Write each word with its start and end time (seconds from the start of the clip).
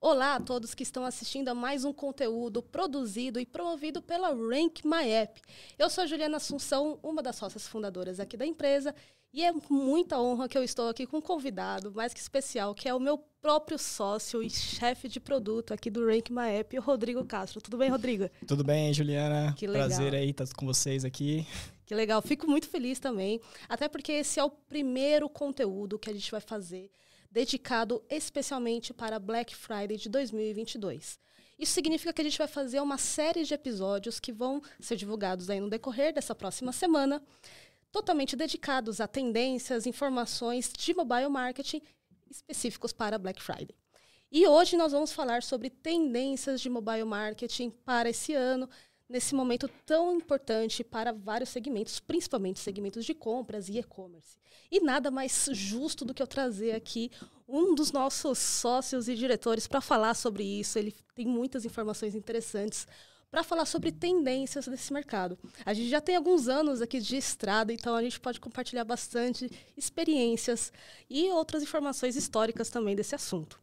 Olá 0.00 0.36
a 0.36 0.40
todos 0.40 0.76
que 0.76 0.84
estão 0.84 1.04
assistindo 1.04 1.48
a 1.48 1.54
mais 1.54 1.84
um 1.84 1.92
conteúdo 1.92 2.62
produzido 2.62 3.40
e 3.40 3.44
promovido 3.44 4.00
pela 4.00 4.28
Rank 4.28 4.84
My 4.84 5.10
App. 5.10 5.42
Eu 5.76 5.90
sou 5.90 6.04
a 6.04 6.06
Juliana 6.06 6.36
Assunção, 6.36 7.00
uma 7.02 7.20
das 7.20 7.34
sócias 7.34 7.66
fundadoras 7.66 8.20
aqui 8.20 8.36
da 8.36 8.46
empresa, 8.46 8.94
e 9.32 9.42
é 9.42 9.52
muita 9.68 10.20
honra 10.20 10.48
que 10.48 10.56
eu 10.56 10.62
estou 10.62 10.88
aqui 10.88 11.04
com 11.04 11.16
um 11.16 11.20
convidado 11.20 11.90
mais 11.92 12.14
que 12.14 12.20
especial, 12.20 12.76
que 12.76 12.88
é 12.88 12.94
o 12.94 13.00
meu 13.00 13.18
próprio 13.40 13.76
sócio 13.76 14.40
e 14.40 14.48
chefe 14.48 15.08
de 15.08 15.18
produto 15.18 15.74
aqui 15.74 15.90
do 15.90 16.06
Rank 16.06 16.30
My 16.30 16.60
App, 16.60 16.78
o 16.78 16.80
Rodrigo 16.80 17.24
Castro. 17.24 17.60
Tudo 17.60 17.76
bem, 17.76 17.90
Rodrigo? 17.90 18.30
Tudo 18.46 18.62
bem, 18.62 18.94
Juliana. 18.94 19.52
Que 19.58 19.66
legal. 19.66 19.88
Prazer 19.88 20.14
aí 20.14 20.30
estar 20.30 20.46
com 20.54 20.64
vocês 20.64 21.04
aqui. 21.04 21.44
Que 21.84 21.94
legal. 21.96 22.22
Fico 22.22 22.46
muito 22.46 22.68
feliz 22.68 23.00
também, 23.00 23.40
até 23.68 23.88
porque 23.88 24.12
esse 24.12 24.38
é 24.38 24.44
o 24.44 24.50
primeiro 24.50 25.28
conteúdo 25.28 25.98
que 25.98 26.08
a 26.08 26.12
gente 26.12 26.30
vai 26.30 26.40
fazer 26.40 26.88
dedicado 27.30 28.02
especialmente 28.08 28.92
para 28.92 29.18
Black 29.18 29.54
Friday 29.54 29.96
de 29.96 30.08
2022. 30.08 31.18
Isso 31.58 31.72
significa 31.72 32.12
que 32.12 32.20
a 32.20 32.24
gente 32.24 32.38
vai 32.38 32.46
fazer 32.46 32.80
uma 32.80 32.98
série 32.98 33.42
de 33.44 33.52
episódios 33.52 34.20
que 34.20 34.32
vão 34.32 34.62
ser 34.78 34.96
divulgados 34.96 35.50
aí 35.50 35.58
no 35.58 35.68
decorrer 35.68 36.14
dessa 36.14 36.34
próxima 36.34 36.72
semana, 36.72 37.22
totalmente 37.90 38.36
dedicados 38.36 39.00
a 39.00 39.08
tendências, 39.08 39.86
informações 39.86 40.72
de 40.72 40.94
mobile 40.94 41.28
marketing 41.28 41.82
específicos 42.30 42.92
para 42.92 43.18
Black 43.18 43.42
Friday. 43.42 43.74
E 44.30 44.46
hoje 44.46 44.76
nós 44.76 44.92
vamos 44.92 45.10
falar 45.10 45.42
sobre 45.42 45.70
tendências 45.70 46.60
de 46.60 46.68
mobile 46.68 47.04
marketing 47.04 47.70
para 47.70 48.10
esse 48.10 48.34
ano, 48.34 48.68
nesse 49.08 49.34
momento 49.34 49.68
tão 49.86 50.14
importante 50.14 50.84
para 50.84 51.12
vários 51.12 51.48
segmentos, 51.48 51.98
principalmente 51.98 52.60
segmentos 52.60 53.04
de 53.04 53.14
compras 53.14 53.68
e 53.68 53.78
e-commerce. 53.78 54.36
E 54.70 54.80
nada 54.80 55.10
mais 55.10 55.48
justo 55.52 56.04
do 56.04 56.12
que 56.12 56.22
eu 56.22 56.26
trazer 56.26 56.72
aqui 56.72 57.10
um 57.48 57.74
dos 57.74 57.90
nossos 57.90 58.38
sócios 58.38 59.08
e 59.08 59.14
diretores 59.14 59.66
para 59.66 59.80
falar 59.80 60.14
sobre 60.14 60.44
isso. 60.44 60.78
Ele 60.78 60.94
tem 61.14 61.26
muitas 61.26 61.64
informações 61.64 62.14
interessantes 62.14 62.86
para 63.30 63.42
falar 63.42 63.64
sobre 63.66 63.92
tendências 63.92 64.66
desse 64.66 64.92
mercado. 64.92 65.38
A 65.64 65.72
gente 65.72 65.88
já 65.88 66.00
tem 66.00 66.16
alguns 66.16 66.48
anos 66.48 66.80
aqui 66.80 67.00
de 67.00 67.16
estrada, 67.16 67.72
então 67.72 67.94
a 67.94 68.02
gente 68.02 68.20
pode 68.20 68.40
compartilhar 68.40 68.84
bastante 68.84 69.50
experiências 69.76 70.72
e 71.08 71.30
outras 71.30 71.62
informações 71.62 72.16
históricas 72.16 72.70
também 72.70 72.96
desse 72.96 73.14
assunto. 73.14 73.60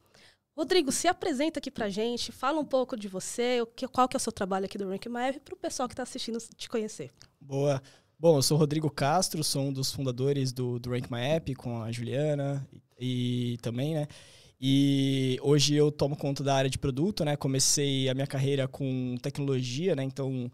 Rodrigo, 0.56 0.90
se 0.90 1.06
apresenta 1.08 1.60
aqui 1.60 1.70
pra 1.70 1.90
gente, 1.90 2.32
fala 2.32 2.62
um 2.62 2.66
pouco 2.66 2.96
de 2.96 3.10
você, 3.10 3.60
qual 3.92 4.08
que 4.08 4.16
é 4.16 4.18
o 4.18 4.22
seu 4.22 4.32
trabalho 4.32 4.66
aqui 4.66 4.78
do 4.78 4.88
Rank 4.88 5.06
My 5.08 5.38
para 5.44 5.54
o 5.54 5.58
pessoal 5.58 5.88
que 5.90 5.94
está 5.94 6.04
assistindo 6.04 6.38
te 6.56 6.70
conhecer. 6.70 7.12
Boa. 7.42 7.82
Bom, 8.18 8.38
eu 8.38 8.42
sou 8.42 8.58
Rodrigo 8.58 8.90
Castro, 8.90 9.44
sou 9.44 9.64
um 9.64 9.74
dos 9.74 9.92
fundadores 9.92 10.54
do, 10.54 10.80
do 10.80 10.92
Rank 10.92 11.12
My 11.12 11.20
App 11.20 11.54
com 11.56 11.82
a 11.84 11.92
Juliana 11.92 12.66
e, 12.98 13.56
e 13.56 13.58
também, 13.58 13.96
né? 13.96 14.08
E 14.60 15.38
hoje 15.42 15.76
eu 15.76 15.92
tomo 15.92 16.16
conta 16.16 16.42
da 16.42 16.56
área 16.56 16.70
de 16.70 16.78
produto, 16.78 17.26
né? 17.26 17.36
Comecei 17.36 18.08
a 18.08 18.14
minha 18.14 18.26
carreira 18.26 18.66
com 18.66 19.18
tecnologia, 19.22 19.94
né? 19.94 20.04
Então, 20.04 20.50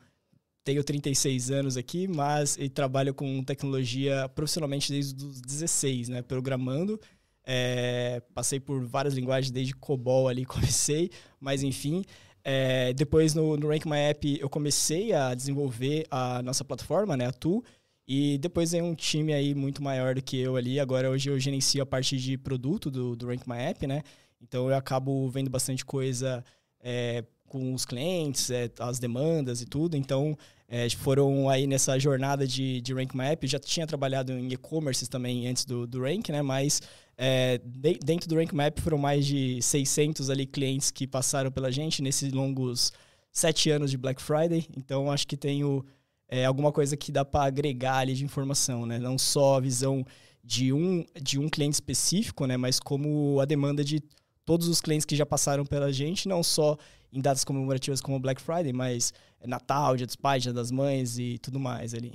tenho 0.64 0.84
36 0.84 1.52
anos 1.52 1.78
aqui, 1.78 2.08
mas 2.08 2.58
trabalho 2.74 3.14
com 3.14 3.44
tecnologia 3.44 4.28
profissionalmente 4.30 4.92
desde 4.92 5.24
os 5.24 5.40
16, 5.40 6.10
né? 6.10 6.22
Programando 6.24 7.00
é, 7.46 8.22
passei 8.34 8.60
por 8.60 8.84
várias 8.86 9.14
linguagens, 9.14 9.52
desde 9.52 9.76
COBOL 9.76 10.28
ali 10.28 10.46
comecei, 10.46 11.10
mas 11.40 11.64
enfim. 11.64 12.04
É, 12.44 12.92
depois 12.94 13.36
no, 13.36 13.56
no 13.56 13.68
Rank 13.68 13.86
My 13.86 13.98
App 13.98 14.40
eu 14.40 14.50
comecei 14.50 15.14
a 15.14 15.36
desenvolver 15.36 16.08
a 16.10 16.42
nossa 16.42 16.64
plataforma, 16.64 17.16
né, 17.16 17.28
a 17.28 17.32
Tu, 17.32 17.64
e 18.08 18.38
depois 18.40 18.72
veio 18.72 18.84
um 18.84 18.96
time 18.96 19.32
aí 19.32 19.54
muito 19.54 19.84
maior 19.84 20.16
do 20.16 20.22
que 20.22 20.38
eu 20.38 20.56
ali. 20.56 20.80
Agora 20.80 21.10
hoje 21.10 21.30
eu 21.30 21.40
gerencio 21.40 21.82
a 21.84 21.86
parte 21.86 22.18
de 22.18 22.38
produto 22.38 22.90
do, 22.90 23.16
do 23.16 23.28
Rank 23.28 23.48
My 23.48 23.58
App, 23.58 23.86
né? 23.86 24.02
Então 24.42 24.70
eu 24.70 24.76
acabo 24.76 25.30
vendo 25.30 25.50
bastante 25.50 25.86
coisa 25.86 26.44
é, 26.84 27.24
com 27.52 27.74
os 27.74 27.84
clientes, 27.84 28.50
é, 28.50 28.70
as 28.80 28.98
demandas 28.98 29.62
e 29.62 29.66
tudo. 29.66 29.98
Então 29.98 30.38
é, 30.70 30.90
foram 30.90 31.50
aí 31.50 31.68
nessa 31.68 32.00
jornada 32.00 32.48
de, 32.48 32.80
de 32.80 32.94
Rank. 32.94 33.12
Eu 33.42 33.48
já 33.50 33.60
tinha 33.60 33.86
trabalhado 33.86 34.32
em 34.32 34.48
e-commerce 34.54 35.06
também 35.10 35.48
antes 35.48 35.66
do, 35.66 35.86
do 35.86 36.02
Rank, 36.02 36.30
né? 36.30 36.42
Mas 36.42 36.82
é, 37.18 37.60
de, 37.66 38.00
dentro 38.02 38.30
do 38.30 38.36
Rank 38.36 38.54
Map 38.54 38.80
foram 38.80 38.98
mais 38.98 39.26
de 39.26 39.62
600 39.62 40.30
ali 40.30 40.46
clientes 40.46 40.92
que 40.92 41.06
passaram 41.06 41.52
pela 41.52 41.70
gente 41.70 42.02
nesses 42.02 42.32
longos 42.32 42.94
sete 43.34 43.70
anos 43.70 43.92
de 43.92 43.98
Black 43.98 44.22
Friday. 44.22 44.66
Então 44.78 45.12
acho 45.12 45.28
que 45.28 45.36
tenho 45.36 45.84
é, 46.30 46.46
alguma 46.46 46.72
coisa 46.72 46.96
que 46.96 47.12
dá 47.12 47.26
para 47.26 47.44
agregar 47.44 47.98
ali 47.98 48.14
de 48.14 48.24
informação, 48.24 48.86
né? 48.86 48.98
Não 48.98 49.18
só 49.18 49.58
a 49.58 49.60
visão 49.60 50.06
de 50.42 50.72
um, 50.72 51.04
de 51.22 51.38
um 51.38 51.50
cliente 51.50 51.74
específico, 51.74 52.46
né? 52.46 52.56
Mas 52.56 52.80
como 52.80 53.42
a 53.42 53.46
demanda 53.46 53.84
de 53.84 54.02
todos 54.46 54.70
os 54.70 54.80
clientes 54.80 55.06
que 55.06 55.18
já 55.18 55.26
passaram 55.26 55.66
pela 55.66 55.92
gente, 55.92 56.30
não 56.30 56.42
só 56.42 56.78
em 57.12 57.22
datas 57.22 57.44
comemorativas 57.44 58.02
como 58.02 58.20
Black 58.20 58.42
Friday, 58.42 58.72
mas 58.72 59.14
Natal, 59.44 59.98
Dia 59.98 60.06
dos 60.06 60.16
Pais, 60.16 60.44
Dia 60.44 60.54
das 60.54 60.72
Mães 60.72 61.18
e 61.18 61.38
tudo 61.40 61.60
mais 61.60 61.94
ali. 61.94 62.14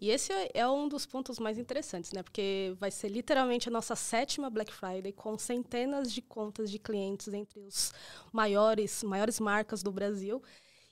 E 0.00 0.10
esse 0.10 0.32
é 0.54 0.68
um 0.68 0.88
dos 0.88 1.06
pontos 1.06 1.38
mais 1.38 1.58
interessantes, 1.58 2.12
né? 2.12 2.22
Porque 2.22 2.74
vai 2.78 2.90
ser 2.90 3.08
literalmente 3.08 3.68
a 3.68 3.72
nossa 3.72 3.96
sétima 3.96 4.48
Black 4.50 4.72
Friday 4.72 5.12
com 5.12 5.38
centenas 5.38 6.12
de 6.12 6.22
contas 6.22 6.70
de 6.70 6.78
clientes 6.78 7.32
entre 7.32 7.60
os 7.60 7.92
maiores, 8.32 9.02
maiores 9.02 9.40
marcas 9.40 9.82
do 9.82 9.90
Brasil. 9.90 10.42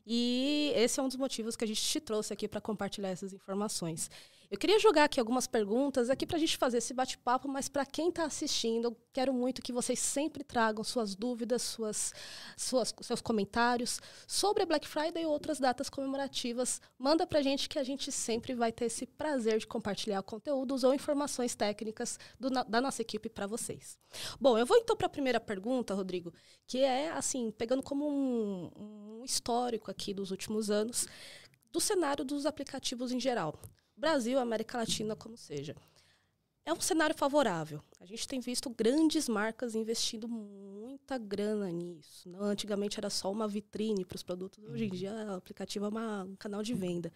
E 0.06 0.72
esse 0.74 1.00
é 1.00 1.02
um 1.02 1.08
dos 1.08 1.16
motivos 1.16 1.56
que 1.56 1.64
a 1.64 1.66
gente 1.66 1.82
te 1.82 2.00
trouxe 2.00 2.32
aqui 2.32 2.46
para 2.46 2.60
compartilhar 2.60 3.08
essas 3.08 3.32
informações. 3.32 4.10
Eu 4.54 4.58
queria 4.58 4.78
jogar 4.78 5.02
aqui 5.02 5.18
algumas 5.18 5.48
perguntas 5.48 6.08
aqui 6.08 6.24
para 6.24 6.36
a 6.36 6.38
gente 6.38 6.56
fazer 6.56 6.78
esse 6.78 6.94
bate-papo, 6.94 7.48
mas 7.48 7.68
para 7.68 7.84
quem 7.84 8.08
está 8.08 8.24
assistindo, 8.24 8.84
eu 8.84 8.96
quero 9.12 9.34
muito 9.34 9.60
que 9.60 9.72
vocês 9.72 9.98
sempre 9.98 10.44
tragam 10.44 10.84
suas 10.84 11.16
dúvidas, 11.16 11.60
suas, 11.60 12.14
suas, 12.56 12.94
seus 13.02 13.20
comentários 13.20 14.00
sobre 14.28 14.62
a 14.62 14.66
Black 14.66 14.86
Friday 14.86 15.24
e 15.24 15.26
outras 15.26 15.58
datas 15.58 15.90
comemorativas. 15.90 16.80
Manda 16.96 17.26
para 17.26 17.40
a 17.40 17.42
gente 17.42 17.68
que 17.68 17.80
a 17.80 17.82
gente 17.82 18.12
sempre 18.12 18.54
vai 18.54 18.70
ter 18.70 18.84
esse 18.84 19.06
prazer 19.06 19.58
de 19.58 19.66
compartilhar 19.66 20.22
conteúdos 20.22 20.84
ou 20.84 20.94
informações 20.94 21.56
técnicas 21.56 22.16
do, 22.38 22.48
da 22.48 22.80
nossa 22.80 23.02
equipe 23.02 23.28
para 23.28 23.48
vocês. 23.48 23.98
Bom, 24.40 24.56
eu 24.56 24.64
vou 24.64 24.76
então 24.76 24.96
para 24.96 25.08
a 25.08 25.10
primeira 25.10 25.40
pergunta, 25.40 25.94
Rodrigo, 25.94 26.32
que 26.64 26.78
é 26.78 27.10
assim, 27.10 27.50
pegando 27.50 27.82
como 27.82 28.08
um, 28.08 28.70
um 28.76 29.24
histórico 29.24 29.90
aqui 29.90 30.14
dos 30.14 30.30
últimos 30.30 30.70
anos 30.70 31.08
do 31.72 31.80
cenário 31.80 32.24
dos 32.24 32.46
aplicativos 32.46 33.10
em 33.10 33.18
geral. 33.18 33.58
Brasil, 33.96 34.38
América 34.38 34.78
Latina, 34.78 35.14
como 35.14 35.36
seja. 35.36 35.74
É 36.66 36.72
um 36.72 36.80
cenário 36.80 37.14
favorável. 37.14 37.82
A 38.00 38.06
gente 38.06 38.26
tem 38.26 38.40
visto 38.40 38.70
grandes 38.70 39.28
marcas 39.28 39.74
investindo 39.74 40.26
muita 40.26 41.18
grana 41.18 41.70
nisso. 41.70 42.28
Não, 42.28 42.42
antigamente 42.42 42.98
era 42.98 43.10
só 43.10 43.30
uma 43.30 43.46
vitrine 43.46 44.04
para 44.04 44.16
os 44.16 44.22
produtos, 44.22 44.64
hoje 44.64 44.84
em 44.84 44.88
uhum. 44.88 44.96
dia 44.96 45.12
o 45.12 45.34
aplicativo 45.34 45.84
é 45.84 45.88
uma, 45.88 46.24
um 46.24 46.36
canal 46.36 46.62
de 46.62 46.72
venda. 46.72 47.12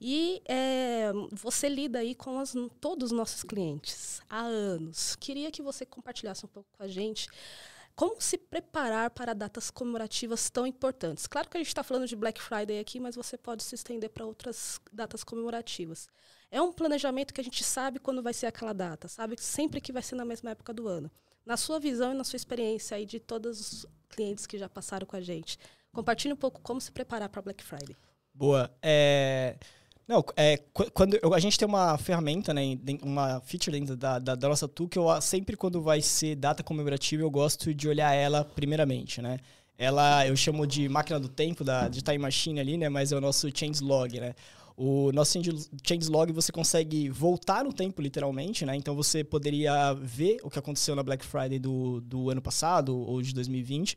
E 0.00 0.42
é, 0.44 1.10
você 1.32 1.68
lida 1.68 2.00
aí 2.00 2.14
com 2.14 2.38
as, 2.38 2.54
todos 2.80 3.10
os 3.10 3.16
nossos 3.16 3.42
clientes 3.42 4.20
há 4.28 4.42
anos. 4.42 5.16
Queria 5.16 5.50
que 5.50 5.62
você 5.62 5.86
compartilhasse 5.86 6.44
um 6.44 6.48
pouco 6.48 6.68
com 6.76 6.82
a 6.82 6.88
gente 6.88 7.28
como 7.94 8.20
se 8.20 8.38
preparar 8.38 9.10
para 9.10 9.34
datas 9.34 9.70
comemorativas 9.70 10.48
tão 10.50 10.66
importantes? 10.66 11.26
Claro 11.26 11.48
que 11.48 11.56
a 11.56 11.60
gente 11.60 11.68
está 11.68 11.82
falando 11.82 12.06
de 12.06 12.16
Black 12.16 12.40
Friday 12.40 12.78
aqui, 12.78 12.98
mas 12.98 13.14
você 13.14 13.36
pode 13.36 13.62
se 13.62 13.74
estender 13.74 14.10
para 14.10 14.24
outras 14.24 14.80
datas 14.92 15.22
comemorativas. 15.22 16.08
É 16.50 16.60
um 16.60 16.72
planejamento 16.72 17.32
que 17.32 17.40
a 17.40 17.44
gente 17.44 17.62
sabe 17.62 17.98
quando 17.98 18.22
vai 18.22 18.32
ser 18.32 18.46
aquela 18.46 18.72
data, 18.72 19.08
sabe 19.08 19.36
sempre 19.38 19.80
que 19.80 19.92
vai 19.92 20.02
ser 20.02 20.14
na 20.14 20.24
mesma 20.24 20.50
época 20.50 20.72
do 20.72 20.88
ano. 20.88 21.10
Na 21.44 21.56
sua 21.56 21.78
visão 21.78 22.12
e 22.12 22.16
na 22.16 22.24
sua 22.24 22.36
experiência 22.36 22.96
aí 22.96 23.04
de 23.04 23.18
todos 23.18 23.60
os 23.60 23.86
clientes 24.08 24.46
que 24.46 24.58
já 24.58 24.68
passaram 24.68 25.06
com 25.06 25.16
a 25.16 25.20
gente, 25.20 25.58
compartilhe 25.92 26.32
um 26.32 26.36
pouco 26.36 26.60
como 26.60 26.80
se 26.80 26.92
preparar 26.92 27.28
para 27.28 27.42
Black 27.42 27.62
Friday. 27.62 27.96
Boa. 28.34 28.74
É... 28.82 29.56
Não, 30.06 30.24
é, 30.36 30.58
quando 30.92 31.18
a 31.32 31.38
gente 31.38 31.58
tem 31.58 31.66
uma 31.66 31.96
ferramenta, 31.96 32.52
né, 32.52 32.76
uma 33.02 33.40
feature 33.40 33.78
dentro 33.78 33.96
da, 33.96 34.18
da, 34.18 34.34
da, 34.34 34.48
nossa 34.48 34.66
tool 34.66 34.88
que 34.88 34.98
eu 34.98 35.20
sempre 35.20 35.56
quando 35.56 35.80
vai 35.80 36.02
ser 36.02 36.34
data 36.34 36.62
comemorativa 36.62 37.22
eu 37.22 37.30
gosto 37.30 37.72
de 37.72 37.88
olhar 37.88 38.12
ela 38.12 38.44
primeiramente, 38.44 39.22
né? 39.22 39.38
Ela 39.78 40.26
eu 40.26 40.36
chamo 40.36 40.66
de 40.66 40.88
máquina 40.88 41.18
do 41.18 41.28
tempo, 41.28 41.64
da, 41.64 41.88
de 41.88 42.02
time 42.02 42.18
machine 42.18 42.60
ali, 42.60 42.76
né? 42.76 42.88
Mas 42.88 43.12
é 43.12 43.16
o 43.16 43.20
nosso 43.20 43.48
change 43.56 43.82
log, 43.82 44.20
né? 44.20 44.34
O 44.76 45.12
nosso 45.12 45.38
change 45.86 46.08
log 46.08 46.32
você 46.32 46.50
consegue 46.50 47.08
voltar 47.08 47.64
no 47.64 47.72
tempo, 47.72 48.02
literalmente, 48.02 48.66
né? 48.66 48.74
Então 48.74 48.94
você 48.94 49.22
poderia 49.22 49.94
ver 49.94 50.38
o 50.42 50.50
que 50.50 50.58
aconteceu 50.58 50.96
na 50.96 51.02
Black 51.02 51.24
Friday 51.24 51.58
do, 51.58 52.00
do 52.00 52.30
ano 52.30 52.42
passado 52.42 52.96
ou 52.96 53.22
de 53.22 53.32
2020 53.32 53.96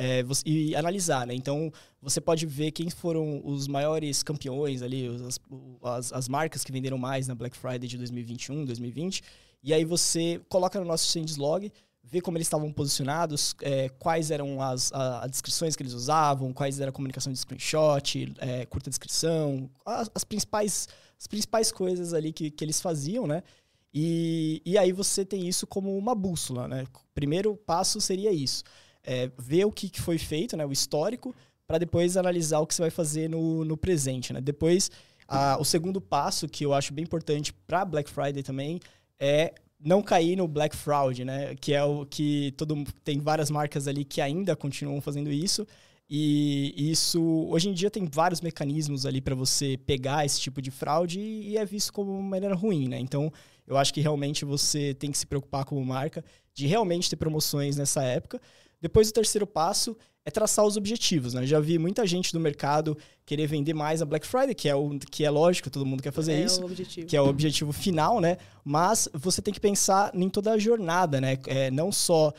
é, 0.00 0.22
você, 0.22 0.42
e 0.48 0.74
analisar, 0.74 1.26
né? 1.26 1.34
Então, 1.34 1.70
você 2.00 2.22
pode 2.22 2.46
ver 2.46 2.70
quem 2.70 2.88
foram 2.88 3.42
os 3.44 3.68
maiores 3.68 4.22
campeões 4.22 4.80
ali, 4.80 5.06
as, 5.06 5.38
as, 5.82 6.12
as, 6.14 6.28
marcas 6.28 6.64
que 6.64 6.72
venderam 6.72 6.96
mais 6.96 7.28
na 7.28 7.34
Black 7.34 7.54
Friday 7.54 7.86
de 7.86 7.98
2021, 7.98 8.64
2020. 8.64 9.22
E 9.62 9.74
aí 9.74 9.84
você 9.84 10.40
coloca 10.48 10.80
no 10.80 10.86
nosso 10.86 11.12
Change 11.12 11.38
Log, 11.38 11.70
vê 12.02 12.22
como 12.22 12.38
eles 12.38 12.46
estavam 12.46 12.72
posicionados, 12.72 13.54
é, 13.60 13.90
quais 13.90 14.30
eram 14.30 14.62
as, 14.62 14.90
as 14.90 15.30
descrições 15.30 15.76
que 15.76 15.82
eles 15.82 15.92
usavam, 15.92 16.50
quais 16.50 16.80
era 16.80 16.88
a 16.88 16.92
comunicação 16.92 17.30
de 17.30 17.38
screenshot, 17.38 18.34
é, 18.38 18.64
curta 18.64 18.88
descrição, 18.88 19.68
as, 19.84 20.10
as, 20.14 20.24
principais, 20.24 20.88
as 21.18 21.26
principais 21.26 21.70
coisas 21.70 22.14
ali 22.14 22.32
que, 22.32 22.50
que 22.50 22.64
eles 22.64 22.80
faziam, 22.80 23.26
né? 23.26 23.42
E, 23.92 24.62
e 24.64 24.78
aí 24.78 24.92
você 24.92 25.26
tem 25.26 25.46
isso 25.46 25.66
como 25.66 25.94
uma 25.98 26.14
bússola, 26.14 26.66
né? 26.66 26.84
O 26.84 27.00
primeiro 27.14 27.54
passo 27.54 28.00
seria 28.00 28.32
isso. 28.32 28.64
É, 29.04 29.30
ver 29.38 29.64
o 29.64 29.72
que, 29.72 30.00
foi 30.00 30.18
feito, 30.18 30.56
né, 30.56 30.64
o 30.64 30.72
histórico, 30.72 31.34
para 31.66 31.78
depois 31.78 32.16
analisar 32.16 32.60
o 32.60 32.66
que 32.66 32.74
você 32.74 32.82
vai 32.82 32.90
fazer 32.90 33.28
no, 33.28 33.64
no 33.64 33.76
presente. 33.76 34.32
Né? 34.32 34.40
Depois, 34.40 34.90
a, 35.28 35.56
o 35.60 35.64
segundo 35.64 36.00
passo, 36.00 36.48
que 36.48 36.64
eu 36.64 36.74
acho 36.74 36.92
bem 36.92 37.04
importante 37.04 37.52
para 37.52 37.84
Black 37.84 38.10
Friday 38.10 38.42
também, 38.42 38.80
é 39.18 39.54
não 39.82 40.02
cair 40.02 40.36
no 40.36 40.46
Black 40.46 40.76
Fraud, 40.76 41.24
né? 41.24 41.54
Que 41.54 41.72
é 41.72 41.82
o 41.82 42.04
que 42.04 42.52
todo 42.56 42.84
tem 43.02 43.18
várias 43.18 43.50
marcas 43.50 43.88
ali 43.88 44.04
que 44.04 44.20
ainda 44.20 44.54
continuam 44.54 45.00
fazendo 45.00 45.30
isso. 45.30 45.66
E 46.12 46.74
isso, 46.90 47.22
hoje 47.48 47.68
em 47.68 47.72
dia, 47.72 47.88
tem 47.88 48.04
vários 48.04 48.40
mecanismos 48.40 49.06
ali 49.06 49.20
para 49.20 49.34
você 49.36 49.78
pegar 49.86 50.26
esse 50.26 50.40
tipo 50.40 50.60
de 50.60 50.70
fraude 50.70 51.20
e, 51.20 51.56
é 51.56 51.64
visto 51.64 51.92
como 51.92 52.10
uma 52.12 52.28
maneira 52.28 52.54
ruim, 52.54 52.88
né? 52.88 52.98
Então, 52.98 53.32
eu 53.64 53.76
acho 53.76 53.94
que 53.94 54.00
realmente 54.00 54.44
você 54.44 54.92
tem 54.94 55.12
que 55.12 55.18
se 55.18 55.26
preocupar 55.26 55.64
como 55.64 55.84
marca 55.84 56.24
de 56.52 56.66
realmente 56.66 57.08
ter 57.08 57.14
promoções 57.14 57.76
nessa 57.76 58.02
época. 58.02 58.40
Depois, 58.80 59.10
o 59.10 59.12
terceiro 59.12 59.46
passo 59.46 59.96
é 60.24 60.30
traçar 60.30 60.64
os 60.64 60.76
objetivos, 60.76 61.34
né? 61.34 61.46
Já 61.46 61.60
vi 61.60 61.78
muita 61.78 62.06
gente 62.06 62.32
do 62.32 62.40
mercado 62.40 62.96
querer 63.24 63.46
vender 63.46 63.74
mais 63.74 64.02
a 64.02 64.04
Black 64.04 64.26
Friday, 64.26 64.54
que 64.54 64.68
é, 64.68 64.74
o, 64.74 64.98
que 64.98 65.24
é 65.24 65.30
lógico, 65.30 65.70
todo 65.70 65.86
mundo 65.86 66.02
quer 66.02 66.12
fazer 66.12 66.32
é 66.32 66.44
isso. 66.44 66.60
Que 67.06 67.16
é 67.16 67.22
o 67.22 67.26
objetivo 67.26 67.72
final, 67.72 68.20
né? 68.20 68.36
Mas 68.64 69.08
você 69.14 69.40
tem 69.40 69.52
que 69.52 69.60
pensar 69.60 70.10
em 70.14 70.28
toda 70.28 70.52
a 70.52 70.58
jornada, 70.58 71.20
né? 71.20 71.38
É, 71.46 71.70
não 71.70 71.90
só, 71.90 72.32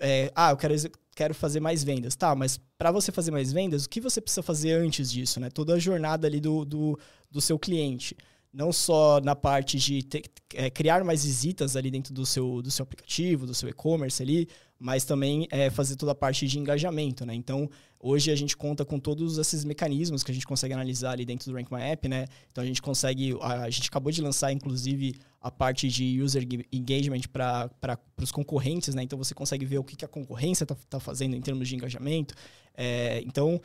é, 0.00 0.32
ah, 0.34 0.50
eu 0.50 0.56
quero, 0.56 0.74
quero 1.14 1.34
fazer 1.34 1.60
mais 1.60 1.84
vendas. 1.84 2.16
Tá, 2.16 2.34
mas 2.34 2.58
para 2.76 2.90
você 2.90 3.12
fazer 3.12 3.30
mais 3.30 3.52
vendas, 3.52 3.84
o 3.84 3.88
que 3.88 4.00
você 4.00 4.20
precisa 4.20 4.42
fazer 4.42 4.72
antes 4.72 5.10
disso, 5.10 5.38
né? 5.38 5.48
Toda 5.48 5.74
a 5.74 5.78
jornada 5.78 6.26
ali 6.26 6.40
do, 6.40 6.64
do, 6.64 6.98
do 7.30 7.40
seu 7.40 7.58
cliente 7.58 8.16
não 8.52 8.72
só 8.72 9.20
na 9.20 9.36
parte 9.36 9.78
de 9.78 10.02
ter, 10.02 10.22
é, 10.54 10.70
criar 10.70 11.04
mais 11.04 11.24
visitas 11.24 11.76
ali 11.76 11.90
dentro 11.90 12.14
do 12.14 12.24
seu, 12.24 12.62
do 12.62 12.70
seu 12.70 12.82
aplicativo, 12.82 13.46
do 13.46 13.54
seu 13.54 13.68
e-commerce 13.68 14.22
ali, 14.22 14.48
mas 14.78 15.04
também 15.04 15.46
é, 15.50 15.70
fazer 15.70 15.96
toda 15.96 16.12
a 16.12 16.14
parte 16.14 16.46
de 16.46 16.58
engajamento, 16.58 17.26
né? 17.26 17.34
Então, 17.34 17.68
hoje 17.98 18.30
a 18.30 18.36
gente 18.36 18.56
conta 18.56 18.84
com 18.84 18.98
todos 18.98 19.36
esses 19.36 19.64
mecanismos 19.64 20.22
que 20.22 20.30
a 20.30 20.34
gente 20.34 20.46
consegue 20.46 20.72
analisar 20.72 21.12
ali 21.12 21.24
dentro 21.24 21.50
do 21.50 21.56
Rank 21.56 21.70
My 21.70 21.82
App, 21.82 22.08
né? 22.08 22.26
Então, 22.50 22.62
a 22.62 22.66
gente 22.66 22.80
consegue... 22.80 23.36
A, 23.40 23.64
a 23.64 23.70
gente 23.70 23.88
acabou 23.88 24.12
de 24.12 24.22
lançar, 24.22 24.52
inclusive, 24.52 25.16
a 25.40 25.50
parte 25.50 25.88
de 25.88 26.22
user 26.22 26.46
engagement 26.72 27.22
para 27.32 27.98
os 28.22 28.30
concorrentes, 28.30 28.94
né? 28.94 29.02
Então, 29.02 29.18
você 29.18 29.34
consegue 29.34 29.66
ver 29.66 29.78
o 29.78 29.84
que, 29.84 29.96
que 29.96 30.04
a 30.04 30.08
concorrência 30.08 30.62
está 30.62 30.76
tá 30.88 31.00
fazendo 31.00 31.34
em 31.34 31.40
termos 31.40 31.68
de 31.68 31.74
engajamento. 31.74 32.34
É, 32.76 33.20
então, 33.26 33.60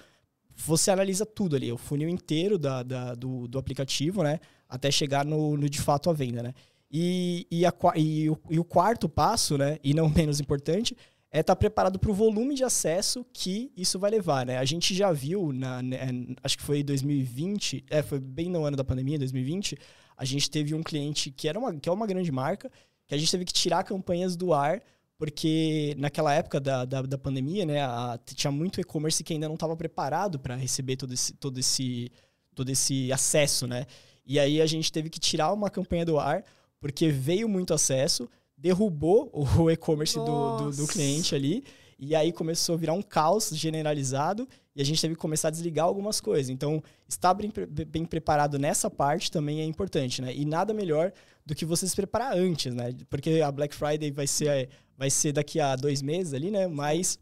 você 0.56 0.92
analisa 0.92 1.26
tudo 1.26 1.56
ali, 1.56 1.72
o 1.72 1.78
funil 1.78 2.10
inteiro 2.10 2.58
da, 2.58 2.84
da 2.84 3.16
do, 3.16 3.48
do 3.48 3.58
aplicativo, 3.58 4.24
né? 4.24 4.40
Até 4.68 4.90
chegar 4.92 5.26
no, 5.26 5.58
no 5.58 5.70
de 5.70 5.80
fato 5.80 6.10
a 6.10 6.14
venda, 6.14 6.44
né? 6.44 6.54
E, 6.92 7.48
e, 7.50 7.66
a, 7.66 7.74
e, 7.96 8.30
o, 8.30 8.38
e 8.52 8.60
o 8.60 8.64
quarto 8.64 9.10
passo, 9.10 9.58
né, 9.58 9.80
e 9.84 9.96
não 9.96 10.08
menos 10.14 10.40
importante, 10.40 10.96
é 11.32 11.40
estar 11.40 11.56
tá 11.56 11.60
preparado 11.60 11.98
para 11.98 12.12
o 12.12 12.14
volume 12.14 12.54
de 12.54 12.64
acesso 12.64 13.26
que 13.34 13.72
isso 13.76 13.98
vai 13.98 14.12
levar, 14.12 14.46
né? 14.46 14.60
A 14.60 14.66
gente 14.66 14.94
já 14.94 15.12
viu, 15.12 15.52
na, 15.52 15.82
né, 15.82 15.98
acho 16.44 16.56
que 16.56 16.64
foi 16.64 16.84
2020, 16.84 17.86
é, 17.90 18.04
foi 18.04 18.20
bem 18.20 18.48
no 18.52 18.64
ano 18.64 18.78
da 18.78 18.84
pandemia, 18.84 19.18
2020, 19.18 19.76
a 20.16 20.24
gente 20.24 20.52
teve 20.52 20.76
um 20.76 20.84
cliente 20.84 21.32
que, 21.32 21.50
era 21.50 21.58
uma, 21.58 21.74
que 21.74 21.90
é 21.90 21.92
uma 21.92 22.06
grande 22.06 22.32
marca, 22.32 22.72
que 23.08 23.16
a 23.16 23.18
gente 23.18 23.32
teve 23.32 23.46
que 23.46 23.54
tirar 23.54 23.84
campanhas 23.84 24.36
do 24.36 24.54
ar, 24.54 24.80
porque 25.18 25.96
naquela 25.98 26.34
época 26.34 26.60
da, 26.60 26.86
da, 26.86 27.02
da 27.02 27.18
pandemia, 27.18 27.66
né, 27.66 27.82
a, 27.82 28.20
tinha 28.26 28.52
muito 28.52 28.82
e-commerce 28.82 29.24
que 29.24 29.34
ainda 29.34 29.48
não 29.48 29.56
estava 29.56 29.76
preparado 29.76 30.40
para 30.40 30.56
receber 30.56 30.98
todo 30.98 31.14
esse, 31.14 31.34
todo, 31.34 31.60
esse, 31.60 32.12
todo 32.54 32.70
esse 32.70 33.12
acesso, 33.12 33.68
né? 33.68 33.86
E 34.26 34.40
aí 34.40 34.62
a 34.62 34.66
gente 34.66 34.92
teve 34.92 35.10
que 35.10 35.20
tirar 35.20 35.52
uma 35.52 35.70
campanha 35.70 36.06
do 36.06 36.20
ar, 36.20 36.44
porque 36.80 37.10
veio 37.10 37.48
muito 37.48 37.74
acesso, 37.74 38.30
derrubou 38.58 39.30
o 39.34 39.70
e-commerce 39.70 40.16
do, 40.16 40.58
do, 40.58 40.72
do, 40.72 40.88
cliente 40.88 41.36
ali, 41.36 41.64
e 41.98 42.16
aí 42.16 42.32
começou 42.32 42.76
a 42.76 42.78
virar 42.78 42.94
um 42.94 43.02
caos 43.02 43.50
generalizado, 43.54 44.48
e 44.76 44.82
a 44.82 44.86
gente 44.86 45.00
teve 45.00 45.14
que 45.14 45.20
começar 45.20 45.50
a 45.50 45.52
desligar 45.52 45.86
algumas 45.86 46.20
coisas. 46.20 46.50
Então, 46.50 46.82
estar 47.08 47.34
bem, 47.34 47.52
bem 47.88 48.06
preparado 48.06 48.58
nessa 48.58 48.90
parte 48.90 49.32
também 49.32 49.62
é 49.62 49.66
importante, 49.66 50.22
né? 50.22 50.34
E 50.34 50.46
nada 50.46 50.74
melhor 50.74 51.12
do 51.46 51.54
que 51.54 51.66
você 51.66 51.88
se 51.88 51.96
preparar 51.96 52.36
antes, 52.36 52.74
né? 52.74 52.94
Porque 53.10 53.42
a 53.42 53.52
Black 53.52 53.76
Friday 53.76 54.12
vai 54.12 54.26
ser, 54.26 54.70
vai 54.98 55.10
ser 55.10 55.32
daqui 55.32 55.60
a 55.60 55.76
dois 55.76 56.02
meses 56.02 56.34
ali, 56.34 56.50
né? 56.50 56.68
Mas 56.68 57.20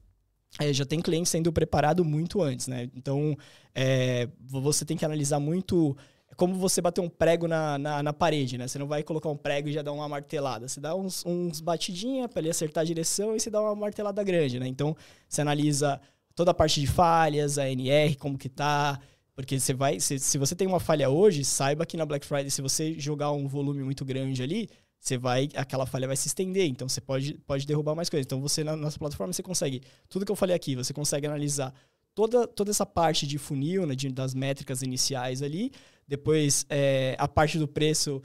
é, 0.59 0.71
já 0.73 0.85
tem 0.85 1.01
cliente 1.01 1.29
sendo 1.29 1.51
preparado 1.51 2.03
muito 2.03 2.41
antes, 2.41 2.67
né? 2.67 2.89
Então, 2.95 3.37
é, 3.73 4.27
você 4.39 4.85
tem 4.85 4.97
que 4.97 5.05
analisar 5.05 5.39
muito 5.39 5.95
é 6.31 6.35
como 6.35 6.55
você 6.55 6.81
bater 6.81 7.01
um 7.01 7.09
prego 7.09 7.47
na, 7.47 7.77
na, 7.77 8.01
na, 8.01 8.13
parede, 8.13 8.57
né? 8.57 8.67
Você 8.67 8.79
não 8.79 8.87
vai 8.87 9.03
colocar 9.03 9.27
um 9.27 9.35
prego 9.35 9.67
e 9.67 9.73
já 9.73 9.81
dar 9.81 9.91
uma 9.91 10.07
martelada. 10.07 10.67
Você 10.67 10.79
dá 10.79 10.95
uns, 10.95 11.25
uns 11.25 11.59
batidinha 11.59 12.29
para 12.29 12.39
ele 12.39 12.49
acertar 12.49 12.81
a 12.81 12.85
direção 12.85 13.35
e 13.35 13.39
você 13.39 13.49
dá 13.49 13.61
uma 13.61 13.75
martelada 13.75 14.23
grande, 14.23 14.57
né? 14.57 14.65
Então, 14.65 14.95
você 15.27 15.41
analisa 15.41 15.99
toda 16.33 16.51
a 16.51 16.53
parte 16.53 16.79
de 16.79 16.87
falhas, 16.87 17.57
a 17.57 17.69
NR, 17.69 18.15
como 18.15 18.37
que 18.37 18.47
tá. 18.47 18.97
Porque 19.35 19.59
você 19.59 19.73
vai. 19.73 19.99
Se, 19.99 20.17
se 20.19 20.37
você 20.37 20.55
tem 20.55 20.67
uma 20.67 20.79
falha 20.79 21.09
hoje, 21.09 21.43
saiba 21.43 21.85
que 21.85 21.97
na 21.97 22.05
Black 22.05 22.25
Friday, 22.25 22.49
se 22.49 22.61
você 22.61 22.97
jogar 22.97 23.31
um 23.31 23.47
volume 23.47 23.83
muito 23.83 24.05
grande 24.05 24.41
ali, 24.41 24.69
você 24.97 25.17
vai. 25.17 25.49
aquela 25.55 25.85
falha 25.85 26.07
vai 26.07 26.15
se 26.15 26.27
estender. 26.27 26.65
Então 26.67 26.87
você 26.87 27.01
pode, 27.01 27.33
pode 27.45 27.67
derrubar 27.67 27.93
mais 27.93 28.09
coisas. 28.09 28.25
Então 28.25 28.39
você, 28.39 28.63
na 28.63 28.77
nossa 28.77 28.97
plataforma, 28.97 29.33
você 29.33 29.43
consegue. 29.43 29.81
Tudo 30.07 30.25
que 30.25 30.31
eu 30.31 30.35
falei 30.35 30.55
aqui, 30.55 30.77
você 30.77 30.93
consegue 30.93 31.27
analisar 31.27 31.73
toda, 32.13 32.47
toda 32.47 32.71
essa 32.71 32.85
parte 32.85 33.25
de 33.25 33.37
funil, 33.37 33.85
né, 33.85 33.95
de, 33.95 34.09
das 34.09 34.33
métricas 34.33 34.81
iniciais 34.81 35.41
ali. 35.41 35.71
Depois, 36.11 36.65
é, 36.69 37.15
a 37.17 37.25
parte 37.25 37.57
do 37.57 37.65
preço 37.65 38.21